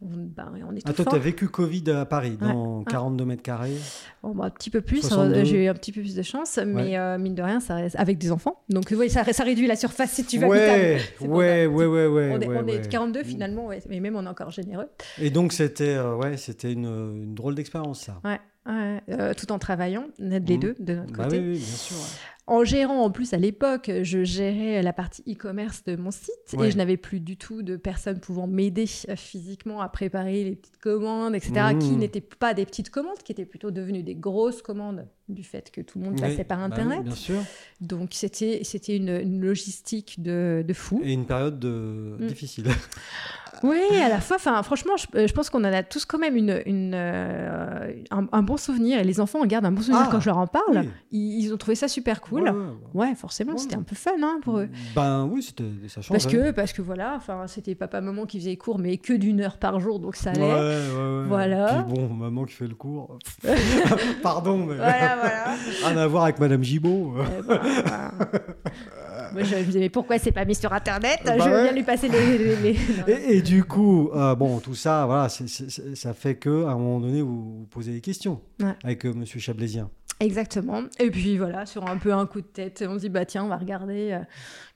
[0.00, 2.84] Ben, on est Ah, toi, tu as vécu Covid à Paris, dans Ouais.
[2.90, 3.76] 42 mètres carrés.
[4.22, 5.34] Bon, bah, un petit peu plus, 62.
[5.40, 7.76] euh, j'ai eu un petit peu plus de chance, mais euh, mine de rien, ça
[7.76, 8.62] reste avec des enfants.
[8.68, 11.26] Donc oui, ça, ça réduit la surface si tu vas ouais, ouais, ça.
[11.26, 12.88] ouais, ouais, on est, on est ouais.
[12.88, 14.88] 42 finalement, ouais, mais même on est encore généreux.
[15.18, 16.34] Et donc, c'était euh, ouais,
[16.64, 18.20] une, une drôle d'expérience, ça.
[18.24, 20.58] Ouais, ouais, euh, tout en travaillant, les Mhm.
[20.58, 21.38] deux de notre Bah côté.
[21.38, 21.96] oui, oui, bien sûr.
[21.96, 22.02] ouais.
[22.46, 26.68] En gérant en plus à l'époque, je gérais la partie e-commerce de mon site Ouais.
[26.68, 30.54] et je n'avais plus du tout de personnes pouvant m'aider euh, physiquement à préparer les
[30.54, 31.78] petites commandes, etc., Mmh.
[31.78, 35.70] qui n'étaient pas des petites commandes, qui étaient plutôt devenues des grosses commandes du fait
[35.70, 37.04] que tout le monde Oui, passait par bah oui, Internet.
[37.04, 37.40] bien sûr.
[37.80, 38.60] Donc c'était
[38.94, 41.00] une, une logistique de, de fou.
[41.02, 42.18] Et une période de...
[42.20, 42.26] Mm.
[42.26, 42.66] difficile.
[43.62, 46.36] Oui, à la fois, enfin, franchement, je, je pense qu'on en a tous quand même
[46.36, 48.98] une, une, euh, un, un bon souvenir.
[48.98, 50.78] Et les enfants en gardent un bon souvenir Ah, quand je leur en parle.
[50.78, 50.88] Oui.
[51.12, 52.42] Ils, ils ont trouvé ça super cool.
[52.42, 52.56] Ouais, Ouais,
[52.94, 53.14] ouais, ouais.
[53.14, 53.58] forcément, Ouais.
[53.58, 54.68] c'était un peu fun hein, pour eux.
[54.96, 56.08] Ben oui, c'était ça change.
[56.08, 59.40] Parce que, parce que voilà, enfin, c'était papa-maman qui faisait les cours, mais que d'une
[59.40, 61.24] heure par jour, donc ça allait.
[61.28, 61.84] Voilà.
[61.88, 63.18] Puis bon, maman qui fait le cours.
[64.22, 65.44] Pardon, mais Voilà, voilà.
[65.86, 67.14] rien à voir avec Madame Gibault.
[67.18, 68.10] Euh, voilà, voilà.
[69.34, 71.72] Moi, je me disais, mais pourquoi c'est pas mis sur Internet Bah Je veux bien
[71.72, 72.38] lui passer les...
[72.38, 73.04] les- les- Non.
[73.08, 77.00] Et, et du coup, euh, bon, tout ça, voilà, ça fait que à un moment
[77.00, 78.74] donné, vous, vous posez des questions Ouais.
[78.82, 79.90] avec euh, Monsieur Chablaisien.
[80.20, 80.82] Exactement.
[81.00, 83.44] Et puis voilà, sur un peu un coup de tête, on se dit, bah tiens,
[83.44, 84.18] on va regarder euh,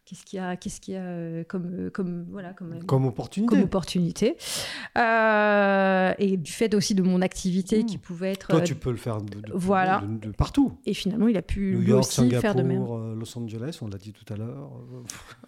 [0.09, 3.05] qu'est-ce qu'il y a, qu'est-ce qu'il y a euh, comme, euh, comme, voilà, comme, Comme
[3.07, 3.49] opportunité.
[3.55, 4.37] comme opportunité.
[4.97, 7.87] Euh, et du fait aussi de mon activité Mmh.
[7.87, 8.49] qui pouvait être.
[8.49, 10.01] Toi, euh, tu peux le faire de, de- voilà.
[10.03, 10.73] de- de partout.
[10.87, 12.79] Et finalement, il a pu New lui York, aussi faire de même.
[12.79, 14.71] Singapour, euh, Los Angeles, on l'a dit tout à l'heure.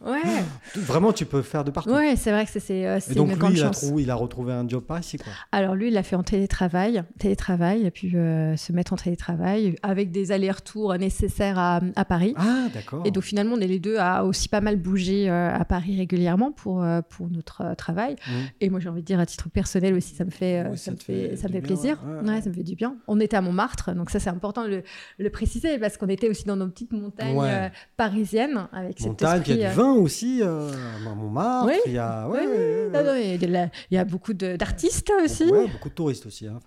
[0.05, 0.21] Euh, Ouais,
[0.77, 1.91] Vraiment, tu peux faire de partout.
[1.91, 3.91] ouais c'est vrai que c'est, c'est, euh, Et donc une lui, grande il a, chance.
[3.99, 5.33] il a retrouvé un job par ici, quoi.
[5.53, 7.03] Alors lui, il l'a fait en télétravail.
[7.19, 12.05] Télétravail, il a pu euh, se mettre en télétravail avec des allers-retours nécessaires à, à
[12.05, 12.35] Paris.
[12.37, 13.03] Ah, d'accord.
[13.05, 15.97] Et donc finalement, on est les deux à aussi pas mal bouger euh, à Paris
[15.97, 18.15] régulièrement pour, euh, pour notre euh, travail.
[18.27, 18.31] Mmh.
[18.61, 20.97] Et moi, j'ai envie de dire à titre personnel aussi, ça me fait, ça me
[20.97, 21.99] fait, ça me fait bien, plaisir.
[22.05, 22.41] ouais, Ouais, ouais.
[22.43, 22.97] ça me fait du bien.
[23.07, 24.83] On était à Montmartre, donc ça c'est important de le,
[25.19, 29.57] le préciser parce qu'on était aussi dans nos petites montagnes euh, parisiennes avec Montagne, il
[29.57, 30.71] y a du vin aussi, euh,
[31.07, 31.67] à Montmartre.
[31.69, 31.79] Oui.
[31.87, 35.13] Il y a, non, non, il y a de la- il y a beaucoup d'artistes
[35.25, 35.45] aussi.
[35.47, 36.47] Beaucoup de touristes aussi.
[36.47, 36.59] hein,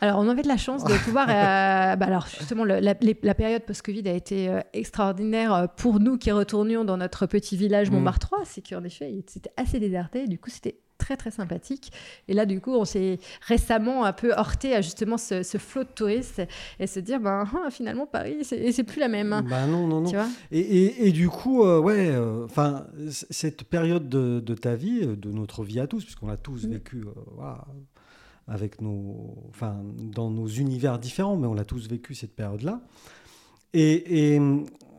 [0.00, 1.28] Alors, on avait de la chance de pouvoir.
[1.28, 5.66] euh, bah alors, justement, le- la, les- la période post-Covid a été euh, extraordinaire euh,
[5.76, 7.94] pour nous qui retournions dans notre petit village Mm.
[7.94, 8.42] Montmartrois.
[8.44, 10.26] C'est qu'en effet, c'était assez déserté.
[10.28, 11.92] Du coup, c'était très, très sympathique.
[12.26, 15.84] Et là, du coup, on s'est récemment un peu heurté à justement ce, ce flot
[15.84, 16.42] de touristes
[16.80, 19.42] et se dire, ben, ah, finalement, Paris, c'est plus la même.
[19.48, 20.08] bah non, non, non.
[20.10, 20.26] Tu vois?
[20.50, 25.30] Et, et, et du coup, euh, ouais, enfin, cette période de, de ta vie, de
[25.30, 26.70] notre vie à tous, puisqu'on l'a tous Mm.
[26.70, 27.64] vécu, euh, voilà,
[28.48, 29.76] avec nos, enfin,
[30.14, 32.80] dans nos univers différents, mais on l'a tous vécu cette période-là.
[33.74, 34.40] Et, et,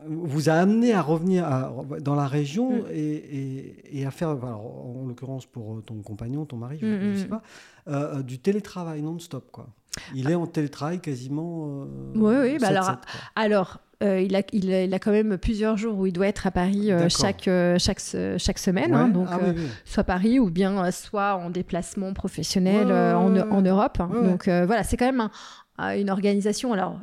[0.06, 2.86] vous a amené à revenir à- dans la région Mm.
[2.92, 4.64] et, et- et à faire, alors,
[4.96, 7.16] en l'occurrence pour ton compagnon, ton mari, je Mm, ne mm.
[7.16, 7.42] sais pas,
[7.88, 9.66] euh, du télétravail non-stop, quoi.
[10.14, 11.82] Il est en télétravail quasiment.
[11.82, 13.20] euh, Oui, oui, bah 7-7, alors, quoi.
[13.34, 16.28] Alors, euh, il, a, il, a, il a quand même plusieurs jours où il doit
[16.28, 18.00] être à Paris euh, chaque, euh, chaque,
[18.38, 18.94] chaque semaine.
[18.94, 19.66] hein, Ouais, donc, ah euh, oui, oui.
[19.84, 23.98] soit Paris ou bien euh, soit en déplacement professionnel Ouais, euh, en, en Europe.
[24.00, 24.24] Ouais, ouais.
[24.28, 25.30] Donc voilà, c'est quand même un-
[25.78, 26.72] un- une organisation.
[26.72, 26.98] Alors,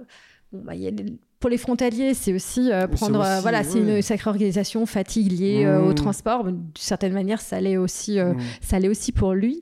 [0.53, 3.19] bon, bah, y a des- pour les frontaliers, c'est aussi prendre.
[3.19, 5.95] aussi, voilà, c'est une sacrée organisation, fatigue liée euh, au Mmh.
[5.95, 6.43] transport.
[6.45, 8.39] D'une certaine manière, ça l'est aussi, euh, Mm.
[8.61, 9.61] ça l'est aussi pour lui.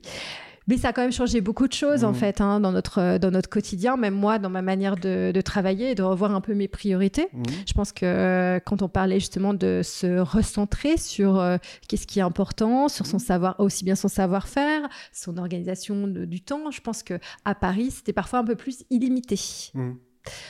[0.66, 2.14] Mais ça a quand même changé beaucoup de choses en Mm.
[2.14, 5.90] fait hein, dans notre dans notre quotidien, même moi dans ma manière de, de travailler
[5.90, 7.28] et de revoir un peu mes priorités.
[7.32, 7.42] Mm.
[7.66, 11.58] Je pense que euh, quand on parlait justement de se recentrer sur euh,
[11.88, 13.08] qu'est-ce qui est important, sur Mm.
[13.08, 17.54] son savoir, aussi bien son savoir-faire, son organisation de- du temps, je pense que à
[17.54, 19.38] Paris, c'était parfois un peu plus illimité.
[19.74, 19.92] Mm.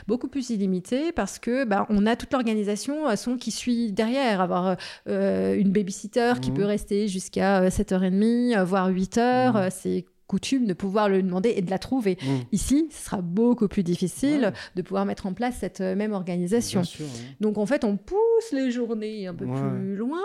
[0.06, 4.40] Beaucoup plus illimité parce que bah, on a toute l'organisation euh, son qui suit derrière.
[4.40, 4.76] Avoir
[5.08, 6.56] euh, une babysitter qui Mhm.
[6.56, 9.56] peut rester jusqu'à euh, 7h30, euh, voire 8h, Mhm.
[9.56, 12.16] euh, c'est coutume de pouvoir le demander et de la trouver.
[12.22, 12.26] Mm.
[12.52, 14.52] Ici, ce sera beaucoup plus difficile Ouais.
[14.76, 16.80] de pouvoir mettre en place cette euh, même organisation.
[16.80, 17.36] Bien sûr, ouais.
[17.40, 18.18] Donc en fait, on pousse
[18.52, 19.60] les journées un peu Ouais.
[19.60, 20.20] plus loin,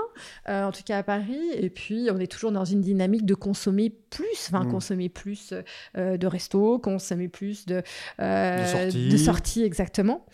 [0.47, 3.35] euh, en tout cas à Paris, et puis on est toujours dans une dynamique de
[3.35, 4.71] consommer plus, enfin Mm.
[4.71, 5.53] consommer plus
[5.97, 7.81] euh, de restos, consommer plus de,
[8.21, 9.09] euh, De sorties.
[9.09, 10.25] de sorties, exactement.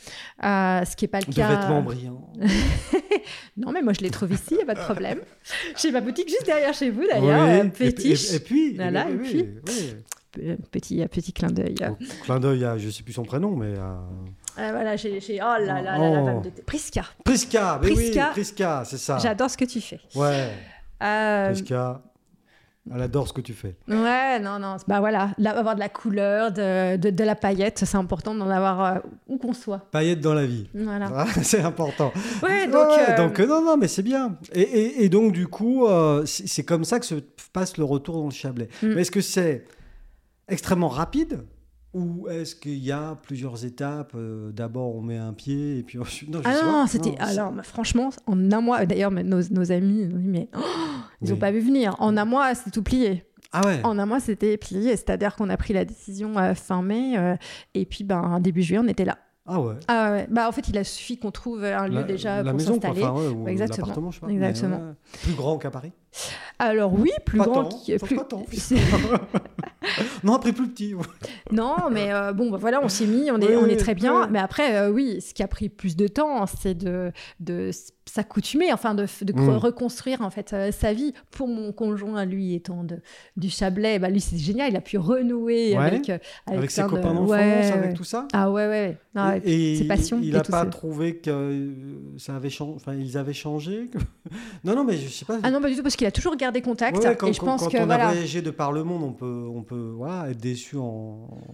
[0.42, 1.50] Ce qui n'est pas le De cas.
[1.60, 2.32] vêtements brillants.
[3.58, 5.20] Non, mais moi je les trouve ici, il n'y a pas de problème.
[5.82, 7.68] J'ai ma boutique juste derrière chez vous d'ailleurs, Oui.
[7.68, 8.32] Et puis- Fétiche.
[8.34, 9.96] Et, et puis, Voilà, oui, et oui, puis- oui.
[10.72, 11.76] Petit, petit clin d'œil.
[11.90, 13.96] Au clin d'œil à, je sais plus son prénom, mais euh,
[14.60, 15.20] Euh, voilà, j'ai.
[15.36, 16.26] Oh là là là là, Oh.
[16.26, 16.64] va me détester.
[16.64, 17.06] Priska.
[17.24, 19.18] Priska, mais oui, Priska, c'est ça.
[19.18, 20.00] J'adore ce que tu fais.
[20.16, 20.50] Ouais,
[21.04, 22.02] Euh, Priska.
[22.94, 23.76] Elle adore ce que tu fais.
[23.88, 24.78] Ouais, non, non.
[24.88, 28.50] Bah voilà, là, avoir de la couleur, de, de, de la paillette, c'est important d'en
[28.50, 29.80] avoir euh, où qu'on soit.
[29.92, 30.70] Paillettes dans la vie.
[30.76, 31.10] Voilà.
[31.16, 32.14] Ah, c'est important.
[32.44, 32.88] Ouais, donc.
[32.90, 34.38] Ouais, euh, donc, euh, non, non, mais c'est bien.
[34.54, 37.16] Et, et- et donc, du coup, euh, c'est c'est comme ça que se
[37.54, 38.70] passe le retour dans le Chablais.
[38.84, 38.88] Mm.
[38.94, 39.66] Mais est-ce que c'est
[40.48, 41.40] extrêmement rapide
[41.96, 45.98] ou est-ce qu'il y a plusieurs étapes euh, D'abord, on met un pied et puis
[46.00, 46.30] ensuite.
[46.30, 47.16] Non, je Ah non, c'était.
[47.20, 50.60] Alors, mais franchement, en un mois, d'ailleurs, nos, nos amis, ils ont dit, mais oh,
[51.22, 51.40] ils n'ont Oui.
[51.40, 51.96] pas vu venir.
[52.00, 53.24] En un mois, c'est tout plié.
[53.54, 54.92] Ah ouais En un mois, c'était plié.
[54.98, 57.36] C'est-à-dire qu'on a pris la décision euh, fin mai, euh,
[57.74, 59.18] et puis, ben, début juillet, on était là.
[59.48, 59.76] Ah ouais.
[59.88, 60.28] Ah ouais.
[60.30, 63.04] Bah, en fait, il a suffi qu'on trouve un lieu La, déjà la pour s'installer.
[63.04, 63.88] Enfin, ouais, ou Exactement.
[63.88, 64.32] l'appartement, je sais pas.
[64.32, 64.80] Exactement.
[64.82, 65.20] Mais.
[65.22, 65.92] Plus grand qu'à Paris
[66.60, 68.16] Alors oui, plus Pas grand, tant, qui- plus.
[68.16, 68.46] pas tant.
[70.24, 70.96] Non, après plus petit.
[71.52, 73.94] Non, mais euh, bon, bah, voilà, on s'est mis, on est, Oui, on est très
[73.94, 74.22] bien.
[74.22, 74.28] oui.
[74.32, 77.70] Mais après, euh, oui, ce qui a pris plus de temps, c'est de, de
[78.06, 79.50] s'accoutumer, enfin de, de Mm.
[79.50, 81.14] re- reconstruire en fait euh, sa vie.
[81.32, 83.00] Pour mon conjoint, lui étant de,
[83.38, 85.84] du Chablais, bah, lui c'est génial, il a pu renouer Ouais.
[85.86, 87.94] avec, avec, Avec ses copains d'enfance, Ouais, avec ouais.
[87.94, 88.98] tout ça Ah ouais, ouais.
[89.16, 89.42] Ah ouais.
[89.46, 90.66] et, ses passions il et n'a pas ça.
[90.66, 91.74] trouvé que
[92.18, 93.88] ça avait changé, enfin ils avaient changé.
[93.92, 93.98] que-
[94.64, 95.38] non, non, mais je sais pas.
[95.44, 96.98] Ah non, pas du tout, parce qu'il a toujours gardé contact.
[96.98, 98.08] Ouais, ouais, quand, et je quand- pense quand que on voilà.
[98.10, 100.82] a voyagé de par le monde, on peut, on peut voilà, être déçu en,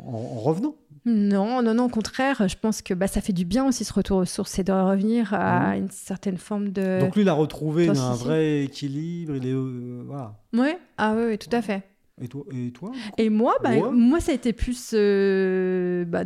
[0.06, 0.76] en- en revenant.
[1.06, 3.92] Non, non, non, au contraire, je pense que bah, ça fait du bien aussi ce
[3.94, 5.84] retour aux sources et de revenir à Mhm.
[5.84, 7.00] une certaine forme de.
[7.00, 8.24] Donc lui, il a retrouvé toi, un si, si.
[8.26, 9.36] vrai équilibre.
[9.36, 10.36] Il est, euh, voilà.
[10.54, 11.82] Ouais, ah oui, tout à fait.
[12.22, 13.90] Et toi, et toi Et moi, bah, Ouais.
[13.92, 16.24] moi, ça a été plus euh, bah,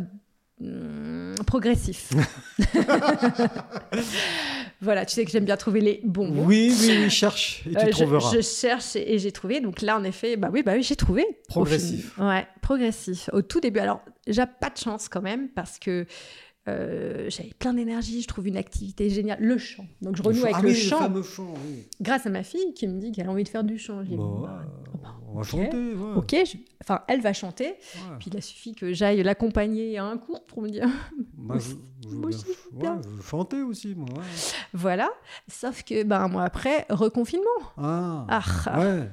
[0.60, 2.12] hum, progressif.
[4.80, 6.42] voilà, tu sais que j'aime bien trouver les bons mots.
[6.44, 8.32] Oui, oui, oui, cherche et tu Euh, trouveras.
[8.34, 9.60] je cherche et, et j'ai trouvé.
[9.60, 11.24] Donc là, en effet, bah oui, bah oui, j'ai trouvé.
[11.48, 12.18] Progressif.
[12.18, 13.30] Ouais, progressif.
[13.32, 13.80] Au tout début.
[13.80, 16.06] Alors, j'ai pas de chance quand même parce que
[16.68, 18.22] euh, j'avais plein d'énergie.
[18.22, 19.38] Je trouve une activité géniale.
[19.40, 19.86] Le chant.
[20.02, 20.44] Donc je Le renoue chant.
[20.46, 21.86] avec Ah le oui, chant fameux chant, oui.
[22.00, 24.02] grâce à ma fille qui me dit qu'elle a envie de faire du chant.
[24.04, 24.64] Bon, ouais, bah,
[25.02, 25.76] bah, on va chanter.
[25.94, 26.14] ouais.
[26.16, 27.66] Ok, je- enfin, elle va chanter.
[27.68, 28.16] Ouais.
[28.18, 30.88] Puis il a suffi que j'aille l'accompagner à un cours pour me dire
[31.36, 31.70] Moi, je,
[32.08, 33.00] je moi aussi, ouais, bien.
[33.02, 34.08] je veux chanter aussi, moi.
[34.72, 35.10] voilà.
[35.48, 37.44] Sauf que ben, un mois après, reconfinement.
[37.76, 39.10] Ah, Ah, ouais.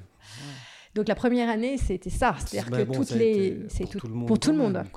[0.95, 2.35] Donc la première année, c'était ça.
[2.39, 3.51] C'est-à-dire Bah que bon, toutes les.
[3.67, 4.27] pour tout, le monde.
[4.27, 4.73] pour tout le monde.
[4.73, 4.87] même.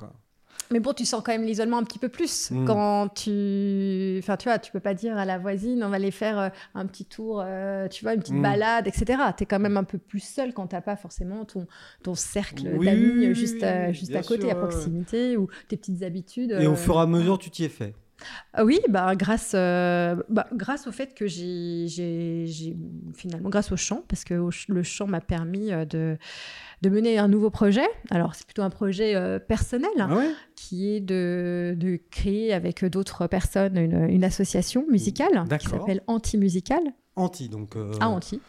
[0.71, 2.65] Mais bon, tu sens quand même l'isolement un petit peu plus Mm.
[2.65, 4.17] quand tu.
[4.19, 6.49] Enfin, tu vois, tu peux pas dire à la voisine, on va aller faire euh,
[6.75, 8.41] un petit tour, euh, tu vois, une petite Mm.
[8.41, 9.05] balade, etc.
[9.37, 11.67] Tu es quand même un peu plus seul quand t'as pas forcément ton,
[12.03, 15.47] ton cercle Oui, d'amis euh, juste, à, oui, juste à côté, sûr, à proximité, ou
[15.69, 16.51] tes petites habitudes.
[16.51, 17.93] Et au euh, fur et à mesure, tu t'y es fait.
[18.53, 21.85] Ah oui, bah, grâce, euh, bah, grâce au fait que j'ai,
[23.13, 26.17] finalement, grâce au chant, parce que au ch- le chant m'a permis euh, de,
[26.81, 27.85] de mener un nouveau projet.
[28.09, 30.31] Alors, c'est plutôt un projet euh, personnel, hein, Ah ouais?
[30.67, 36.81] Qui est de, de créer avec d'autres personnes une, une association musicale qui s'appelle Anti-Musical.
[37.15, 37.75] Anti, donc.
[37.77, 38.41] euh, Ah, Anti.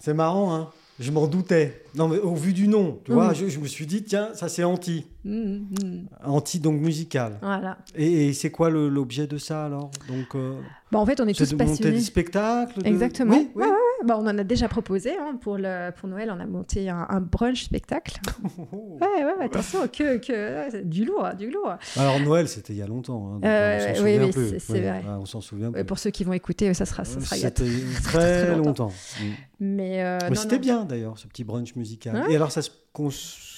[0.00, 0.70] C'est marrant, hein
[1.00, 1.82] Je m'en doutais.
[1.94, 3.34] Non, mais au vu du nom, tu vois, Mhm.
[3.36, 5.06] je, je me suis dit, tiens, ça c'est anti.
[5.24, 6.06] Mhm, mhm.
[6.24, 7.38] Anti, donc musical.
[7.42, 7.78] Voilà.
[7.94, 9.90] Et, et c'est quoi l'objet de ça alors?
[10.08, 10.58] Donc, euh,
[10.90, 11.92] Bah, en fait, on est tous de monter passionnés.
[11.98, 13.32] des spectacles de- Exactement.
[13.36, 13.62] Oui, oui.
[13.64, 13.70] Ouais,
[14.04, 16.30] Bah, on en a déjà proposé hein, pour, le, pour Noël.
[16.34, 18.20] On a monté un, un brunch spectacle.
[18.72, 18.98] Oh.
[19.00, 21.74] Ouais, ouais, attention, que, que du lourd, du lourd.
[21.96, 23.34] Alors Noël, c'était il y a longtemps.
[23.34, 24.90] hein, Euh, on s'en oui, souvient oui, c'est- Oui, vrai.
[24.98, 25.84] ouais, on s'en souvient plus.
[25.84, 27.64] pour ceux qui vont écouter, ça sera, ça sera C'était
[28.02, 28.66] très, longtemps.
[28.66, 28.92] longtemps.
[29.20, 29.24] Mm.
[29.60, 32.24] Mais, euh, Mais c'était bien d'ailleurs, ce petit brunch musical.
[32.28, 32.70] Et alors, ça se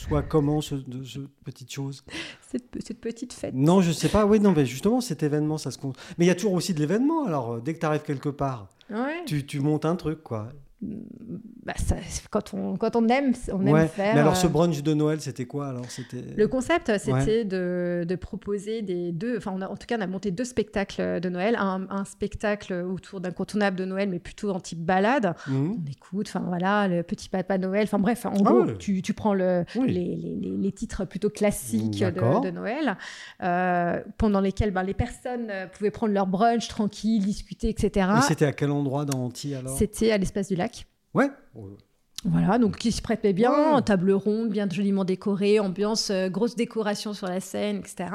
[0.05, 2.05] conçoit comment, ce, de, ce petite chose
[2.51, 3.55] Cette, cette petite fête.
[3.55, 4.27] Non, je sais pas.
[4.27, 5.93] Oui, non, mais justement, cet événement, ça se con...
[6.19, 7.25] Mais il y a toujours aussi de l'événement.
[7.27, 9.25] Alors, euh, dès que tu arrives quelque part, Ouais.
[9.27, 10.49] tu, tu montes un truc, quoi.
[10.83, 11.97] Bah, ça,
[12.31, 13.87] quand, on, quand on aime, on aime ouais.
[13.87, 14.15] faire.
[14.15, 15.85] Mais alors, euh, ce brunch de Noël, c'était quoi alors?
[15.91, 16.23] C'était.
[16.37, 17.45] Le concept, c'était Ouais.
[17.45, 19.37] de, de proposer des deux.
[19.37, 21.55] Enfin, on a- en tout cas, on a monté deux spectacles de Noël.
[21.59, 25.35] Un, un spectacle autour d'incontournable de Noël, mais plutôt en type balade.
[25.49, 25.77] Mhm.
[25.87, 27.83] On écoute, enfin voilà, le petit papa Noël.
[27.85, 29.93] Enfin bref, en Ah gros, tu, tu prends le, Oui.
[29.93, 32.97] les, les- les- les titres plutôt classiques de, de Noël,
[33.43, 38.09] euh, pendant lesquels ben, les personnes euh, pouvaient prendre leur brunch tranquille, discuter, etc.
[38.19, 39.77] Et c'était à quel endroit dans Antilles alors?
[39.77, 40.70] C'était à l'espace du lac.
[41.15, 41.29] Ouais.
[42.25, 43.83] Voilà, donc qui se prêtait bien, Ouais.
[43.83, 48.11] table ronde, bien joliment décorée, ambiance, euh, grosse décoration sur la scène, etc.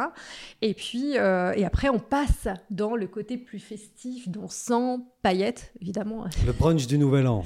[0.62, 6.26] Et puis, euh, et après, on passe dans le côté plus festif, dansant, paillettes, évidemment,
[6.46, 7.44] Le brunch du Nouvel An.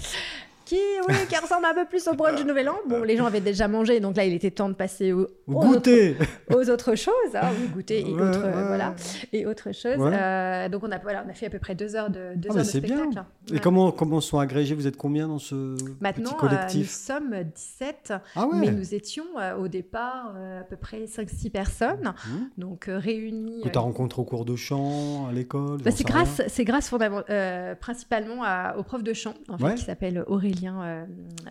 [1.09, 2.75] Qui, oui, qui ressemble un peu plus au brunch du Nouvel An.
[2.87, 5.53] Bon, les gens avaient déjà mangé, donc là, il était temps de passer au- aux,
[5.55, 6.15] autres, Goûter
[6.53, 8.67] aux autres choses, hein, oui, goûter et Ouais, autres, euh, ouais.
[8.67, 8.95] voilà,
[9.33, 9.97] et autres choses.
[9.97, 10.11] Ouais.
[10.13, 12.49] Euh, donc on a, voilà, on a fait à peu près deux heures de, deux
[12.51, 12.97] Ah, mais heures de c'est bien.
[12.97, 13.25] spectacle.
[13.53, 14.75] Et comment, comment sont agrégés?
[14.75, 18.93] Vous êtes combien dans ce Maintenant, petit euh, nous collectif sommes 17 Ah Mais nous
[18.93, 22.49] étions euh, au départ à peu près 5-6 personnes, Mhm.
[22.57, 23.61] donc réunies.
[23.63, 26.89] Que tu as rencontré au cours de chant, à l'école bah, c'est grâce, c'est grâce
[26.91, 30.81] fondament- euh, principalement à- au prof de chant en fait, qui s'appelle Aurélie Julien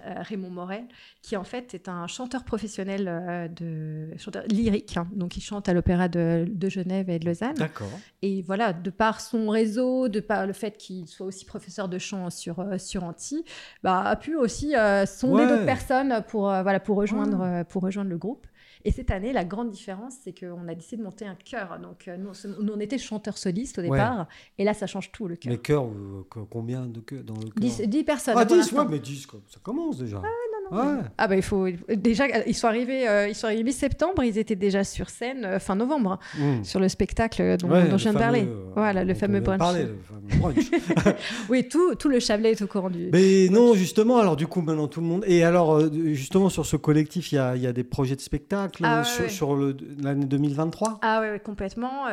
[0.04, 0.84] Raymond Morel,
[1.22, 5.08] qui en fait est un chanteur professionnel de chanteur lyrique, hein.
[5.14, 7.54] donc il chante à l'opéra de, de, Genève et de Lausanne.
[7.54, 7.88] D'accord.
[8.22, 11.98] Et voilà, de par son réseau, de par le fait qu'il soit aussi professeur de
[11.98, 13.44] chant sur sur Anti,
[13.82, 14.74] bah, a pu aussi
[15.06, 18.46] sonder d'autres personnes pour voilà pour rejoindre pour rejoindre le groupe.
[18.84, 21.78] Et cette année, la grande différence, c'est qu'on a décidé de monter un chœur.
[21.80, 25.36] Donc, euh, nous, on était chanteur soliste au départ, et là, ça change tout, le
[25.36, 25.50] chœur.
[25.50, 27.86] Mais chœur, euh, combien de chœurs dans le chœur?
[27.86, 28.34] 10, personnes.
[28.36, 30.22] Ah, 10, ouais, mais 10, ça commence déjà.
[30.24, 30.28] Ah,
[30.70, 34.56] ah bah il faut déjà ils sont arrivés euh, ils sont arrivés mi-septembre ils étaient
[34.56, 36.64] déjà sur scène euh, fin novembre mmh.
[36.64, 38.42] sur le spectacle dont, dont je viens de parler.
[38.42, 39.58] Euh, voilà le fameux brunch.
[39.58, 40.70] Parler, le fameux brunch.
[41.48, 43.08] oui tout, tout le Chablais est au courant du.
[43.12, 45.80] Mais non justement alors du coup maintenant tout le monde et alors
[46.12, 49.30] justement sur ce collectif il y a, y a, des projets de spectacle ah, sur,
[49.30, 50.98] sur l'année 2023.
[51.02, 52.04] Ah ouais, complètement.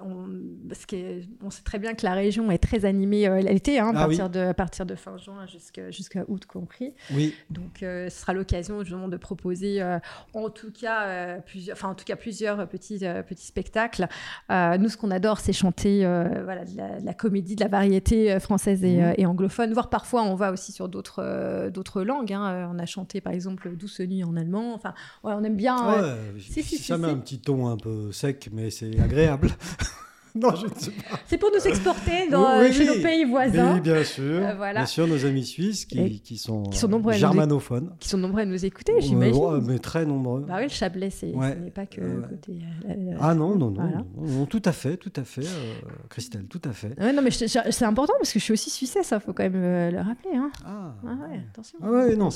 [0.00, 0.28] on,
[0.68, 4.02] parce que on sait très bien que la région est très animée l'été hein, à,
[4.02, 6.92] ah partir de, à partir de fin juin jusqu'à jusqu'à août compris.
[7.12, 7.34] Oui.
[7.50, 9.98] Donc ce sera l'occasion justement de proposer euh,
[10.34, 14.06] en tout cas euh, plusieurs, enfin en tout cas plusieurs petits euh, petits spectacles.
[14.50, 16.00] nous, ce qu'on adore, c'est chanter
[16.44, 19.26] voilà de la, comédie, de la variété française et, mmh.
[19.26, 19.72] anglophone.
[19.72, 22.32] Voire parfois, on va aussi sur d'autres d'autres langues.
[22.32, 22.70] Hein.
[22.72, 24.74] On a chanté par exemple Douce nuit en allemand.
[24.74, 25.76] Enfin, on aime bien.
[25.76, 29.50] Ouais, ça met un petit ton un peu sec, mais c'est agréable.
[30.34, 31.18] non, je ne sais pas.
[31.26, 33.74] C'est pour nous exporter dans nos pays voisins.
[33.74, 34.42] Oui, bien sûr.
[34.42, 34.80] Euh, voilà.
[34.80, 37.94] Bien sûr, nos amis suisses qui, qui sont, qui sont nombreux germanophones.
[38.00, 39.60] Qui sont nombreux à nous écouter, j'imagine.
[39.66, 40.44] mais très nombreux.
[40.46, 42.60] Bah oui, le Chablais, ce n'est pas que côté.
[42.88, 45.74] Euh, ah non, non, non, non, Tout à fait, tout à fait, euh,
[46.08, 46.98] Christelle, tout à fait.
[46.98, 49.42] Ouais, non, mais c'est important parce que je suis aussi suissesse, il hein, faut quand
[49.42, 49.60] même
[49.92, 50.36] le rappeler.
[50.36, 50.50] Hein.
[50.64, 50.94] Ah.
[51.04, 51.78] ah ouais, attention.
[51.82, 52.30] Ah ouais, non,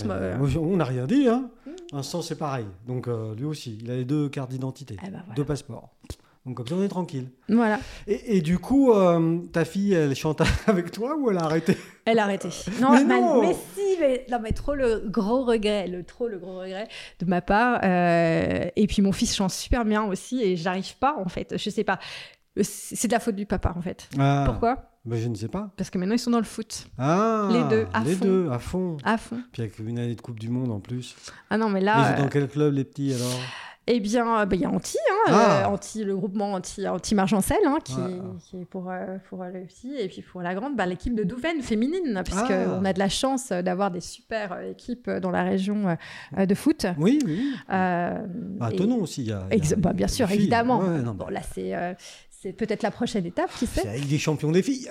[0.61, 1.29] on n'a rien dit.
[1.29, 1.49] Hein.
[1.93, 2.67] Un sens, c'est pareil.
[2.87, 5.91] Donc lui aussi, il a les deux cartes d'identité, eh ben deux passeports.
[6.47, 7.29] Donc comme ça, on est tranquille.
[7.49, 7.81] Voilà.
[8.07, 11.77] Et, du coup, euh, ta fille, elle chante avec toi ou elle a arrêté?
[12.05, 12.51] Elle a arrêté.
[12.81, 13.43] Non, mais, non.
[13.43, 16.87] mais si, mais, non, mais trop le gros regret, le trop le gros regret
[17.19, 17.81] de ma part.
[17.83, 21.57] Euh, et puis mon fils chante super bien aussi et j'arrive pas en fait.
[21.59, 21.99] Je sais pas.
[22.63, 24.09] C'est de la faute du papa en fait.
[24.19, 24.45] Ah.
[24.47, 24.93] Pourquoi?
[25.05, 25.71] Ben, je ne sais pas.
[25.77, 26.87] Parce que maintenant ils sont dans le foot.
[26.97, 28.25] Ah, les deux, à les fond.
[28.25, 28.97] deux, à fond.
[29.05, 29.39] À fond.
[29.53, 31.17] Puis avec une année de Coupe du Monde en plus.
[31.51, 32.15] Ah non, mais là.
[32.17, 33.41] Ils dans quel club les petits alors?
[33.89, 35.63] Eh bien, euh, bah, il y a Anti, hein, ah.
[35.63, 37.95] euh, Anti, le groupement Anti, Anti Margencel, hein, qui,
[38.45, 41.23] qui, est pour, euh, pour le petit, et puis pour la grande, bah, l'équipe de
[41.23, 42.89] Douvaine féminine, puisqu'on ah.
[42.89, 45.97] a de la chance d'avoir des super équipes dans la région
[46.37, 46.87] de foot.
[46.99, 47.53] Oui, oui.
[47.71, 48.19] Euh,
[48.59, 48.71] bah,
[49.01, 49.47] aussi, il y a.
[49.77, 50.83] bah, bien sûr, évidemment.
[51.15, 51.75] bon, là, c'est
[52.43, 53.89] c'est peut-être la prochaine étape, qui sait.
[53.89, 54.89] Avec des champions des filles.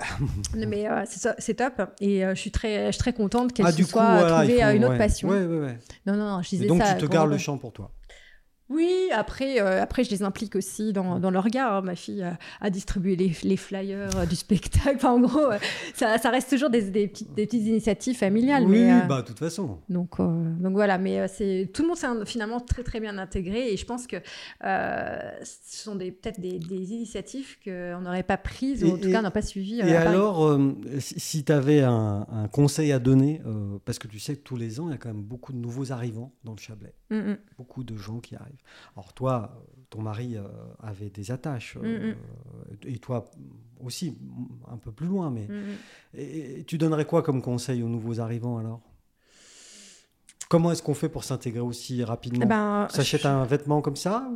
[0.56, 1.90] Mais c'est top.
[2.00, 5.28] Et je, suis très, je suis très contente qu'elle ah, soit trouvée une autre passion.
[5.28, 5.78] Ouais.
[6.06, 7.90] Non, non, non, je disais Et donc, tu te gardes le chant pour toi
[8.68, 11.72] oui, après, euh, après, je les implique aussi dans, dans leur regard.
[11.72, 11.82] Hein.
[11.82, 12.26] Ma fille
[12.60, 14.96] a, distribué les, les, flyers euh, du spectacle.
[14.96, 15.58] Enfin, en gros, euh,
[15.94, 18.64] ça, ça, reste toujours des, des, petites, des, petites, initiatives familiales.
[18.64, 19.78] Oui, mais, bah, de toute façon.
[19.88, 23.72] Donc, donc voilà, mais c'est tout le monde s'est finalement très très bien intégré.
[23.72, 24.16] Et je pense que
[24.60, 25.44] ce
[25.84, 26.56] sont peut-être des,
[26.92, 29.78] initiatives qu'on n'aurait pas prises, ou en tout cas, on n'a pas suivi.
[29.78, 30.58] et alors,
[30.98, 33.40] si, tu avais un, un, conseil à donner,
[33.84, 35.58] parce que tu sais que tous les ans, il y a quand même beaucoup de
[35.58, 36.94] nouveaux arrivants dans le Chablais.
[37.10, 37.36] Mm, mm.
[37.58, 38.55] Beaucoup de gens qui arrivent.
[38.96, 40.42] Alors toi, ton mari euh,
[40.82, 42.16] avait des attaches, euh, mm,
[42.86, 43.30] et toi
[43.84, 44.18] aussi,
[44.70, 45.48] un peu plus loin, mais
[46.14, 48.80] et, tu donnerais quoi comme conseil aux nouveaux arrivants alors?
[50.48, 52.44] Comment est-ce qu'on fait pour s'intégrer aussi rapidement?
[52.44, 54.28] Eh ben, S'achète un vêtement comme ça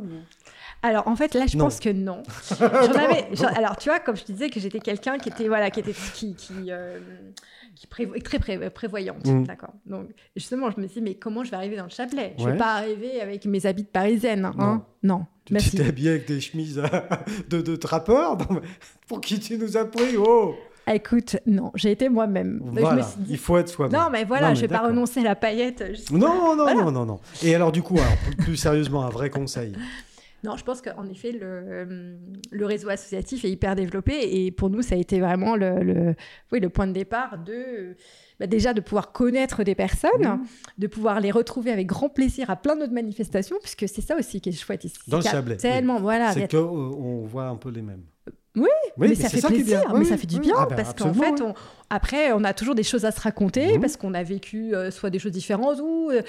[0.83, 2.23] alors en fait là je pense que non.
[3.55, 5.93] alors tu vois comme je te disais que j'étais quelqu'un qui était voilà qui était
[6.15, 6.99] qui, qui, euh,
[7.75, 9.43] qui très prévoyante, mm.
[9.45, 9.73] d'accord.
[9.85, 12.45] Donc justement je me suis dit mais comment je vais arriver dans le Chapelet Je
[12.45, 15.25] vais pas arriver avec mes habits de parisienne, hein Non.
[15.45, 16.81] Tu t'es habillé avec des chemises
[17.49, 18.37] de, de trappeur?
[19.07, 20.55] Pour qui tu nous as pris Oh
[20.87, 22.59] Écoute, non, j'ai été moi-même.
[22.63, 23.99] Voilà, il faut être soi-même.
[23.99, 25.83] Non, mais voilà, je vais pas renoncer à la paillette.
[26.11, 27.19] Non, non, non, non, non.
[27.43, 29.73] Et alors, du coup, alors, plus sérieusement, un vrai conseil.
[30.43, 32.17] Non, je pense qu'en effet, le,
[32.51, 34.13] le, réseau associatif est hyper développé
[34.45, 36.15] et pour nous, ça a été vraiment le, le
[36.51, 37.95] oui, le point de départ de
[38.39, 40.39] bah déjà de pouvoir connaître des personnes,
[40.79, 44.41] de pouvoir les retrouver avec grand plaisir à plein d'autres manifestations, puisque c'est ça aussi
[44.41, 44.97] qui est chouette ici.
[45.07, 45.57] Dans le Chablais.
[45.57, 46.31] Tellement, voilà.
[46.33, 48.03] C'est qu'on voit un peu les mêmes.
[48.55, 51.41] Oui, mais, ça fait plaisir, mais ça fait du bien, ah ben, parce qu'en fait,
[51.41, 51.53] on,
[51.89, 53.81] après, on a toujours des choses à se raconter, mhm.
[53.81, 56.21] parce qu'on a vécu euh, soit des choses différentes, ou euh,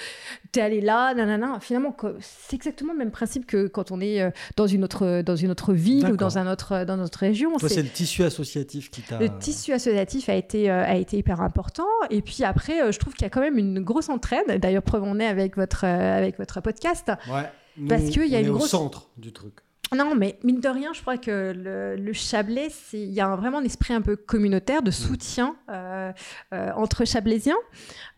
[0.53, 1.59] t'es allé là, nanana.
[1.59, 5.35] Finalement, c'est exactement le même principe que quand on est euh, dans, une autre, dans
[5.35, 7.57] une autre ville ou dans, un autre, dans notre région.
[7.57, 9.19] Toi, c'est le tissu associatif qui t'a...
[9.19, 13.23] Le tissu associatif a été, a été hyper important, et puis après, je trouve qu'il
[13.23, 16.61] y a quand même une grosse entraide, d'ailleurs, preuve on est avec votre, avec votre
[16.61, 17.87] podcast, ouais.
[17.89, 18.63] parce qu'il y a une est grosse...
[18.63, 19.55] au centre du truc.
[19.95, 23.59] Non, mais mine de rien, je crois que le, le Chablais, il y a vraiment
[23.59, 26.11] un esprit un peu communautaire de soutien euh,
[26.53, 27.55] euh, entre Chablaisiens.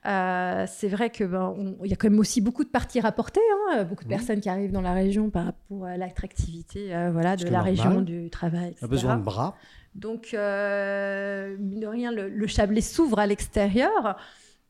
[0.05, 3.84] Euh, c'est vrai qu'il ben, y a quand même aussi beaucoup de parties rapportées, hein,
[3.84, 7.61] beaucoup de personnes qui arrivent dans la région par rapport à l'attractivité voilà, de la
[7.61, 8.69] région, du travail.
[8.69, 8.86] Etc.
[8.86, 9.55] A besoin de bras.
[9.95, 14.17] Donc, mine de rien, le, le Chablais s'ouvre à l'extérieur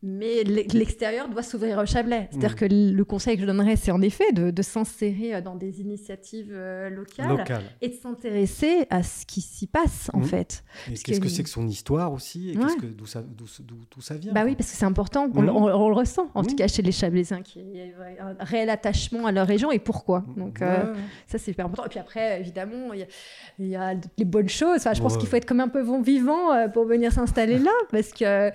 [0.06, 2.28] mais l'extérieur doit s'ouvrir au Chablais.
[2.30, 2.56] C'est-à-dire mmh.
[2.56, 6.52] que le conseil que je donnerais, c'est en effet de, s'insérer euh, dans des initiatives
[6.52, 7.44] euh, locales
[7.82, 10.26] et de s'intéresser à ce qui s'y passe, en mmh.
[10.26, 10.64] fait.
[11.04, 13.24] Qu'est-ce que c'est que son histoire aussi et d'où ça,
[14.00, 15.46] ça, vient Bah oui, parce que c'est important, on, mmh.
[15.46, 19.32] le ressent, en tout cas chez les Chablaisiens, qu'il y a un réel attachement à
[19.32, 20.24] leur région et pourquoi.
[20.38, 20.94] Donc euh,
[21.26, 21.86] ça, c'est hyper important.
[21.86, 24.78] Et puis après, évidemment, il y, a les bonnes choses.
[24.78, 27.72] Enfin, je pense qu'il faut être comme un peu bon vivant pour venir s'installer là,
[27.90, 28.52] parce que,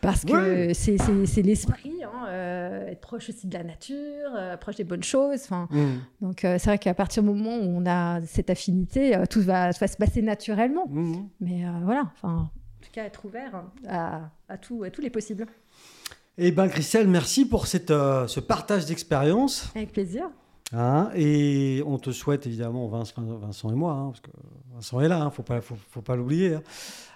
[0.00, 4.84] parce que c'est l'esprit, hein, euh, être proche aussi de la nature, euh, proche des
[4.84, 5.40] bonnes choses.
[5.44, 6.00] Enfin, mm.
[6.20, 9.70] Donc euh, c'est vrai qu'à partir du moment où on a cette affinité, tout va,
[9.70, 10.86] va, se passer naturellement.
[10.88, 11.28] Mm.
[11.40, 15.46] Mais voilà, enfin, en tout cas, être ouvert à, à, tout, à tous les possibles.
[16.38, 19.70] Eh bien, Christelle, merci pour cette, ce partage d'expérience.
[19.74, 20.30] Avec plaisir.
[20.72, 24.30] Hein, et on te souhaite évidemment, Vincent, Vincent et moi, hein, parce que
[24.74, 26.58] Vincent est là, il hein, ne faut pas, faut, faut pas l'oublier,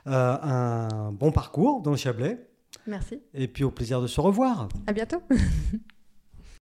[0.06, 2.38] un bon parcours dans le Chablais.
[2.86, 3.22] Merci.
[3.34, 4.68] Et puis au plaisir de se revoir.
[4.86, 5.22] À bientôt.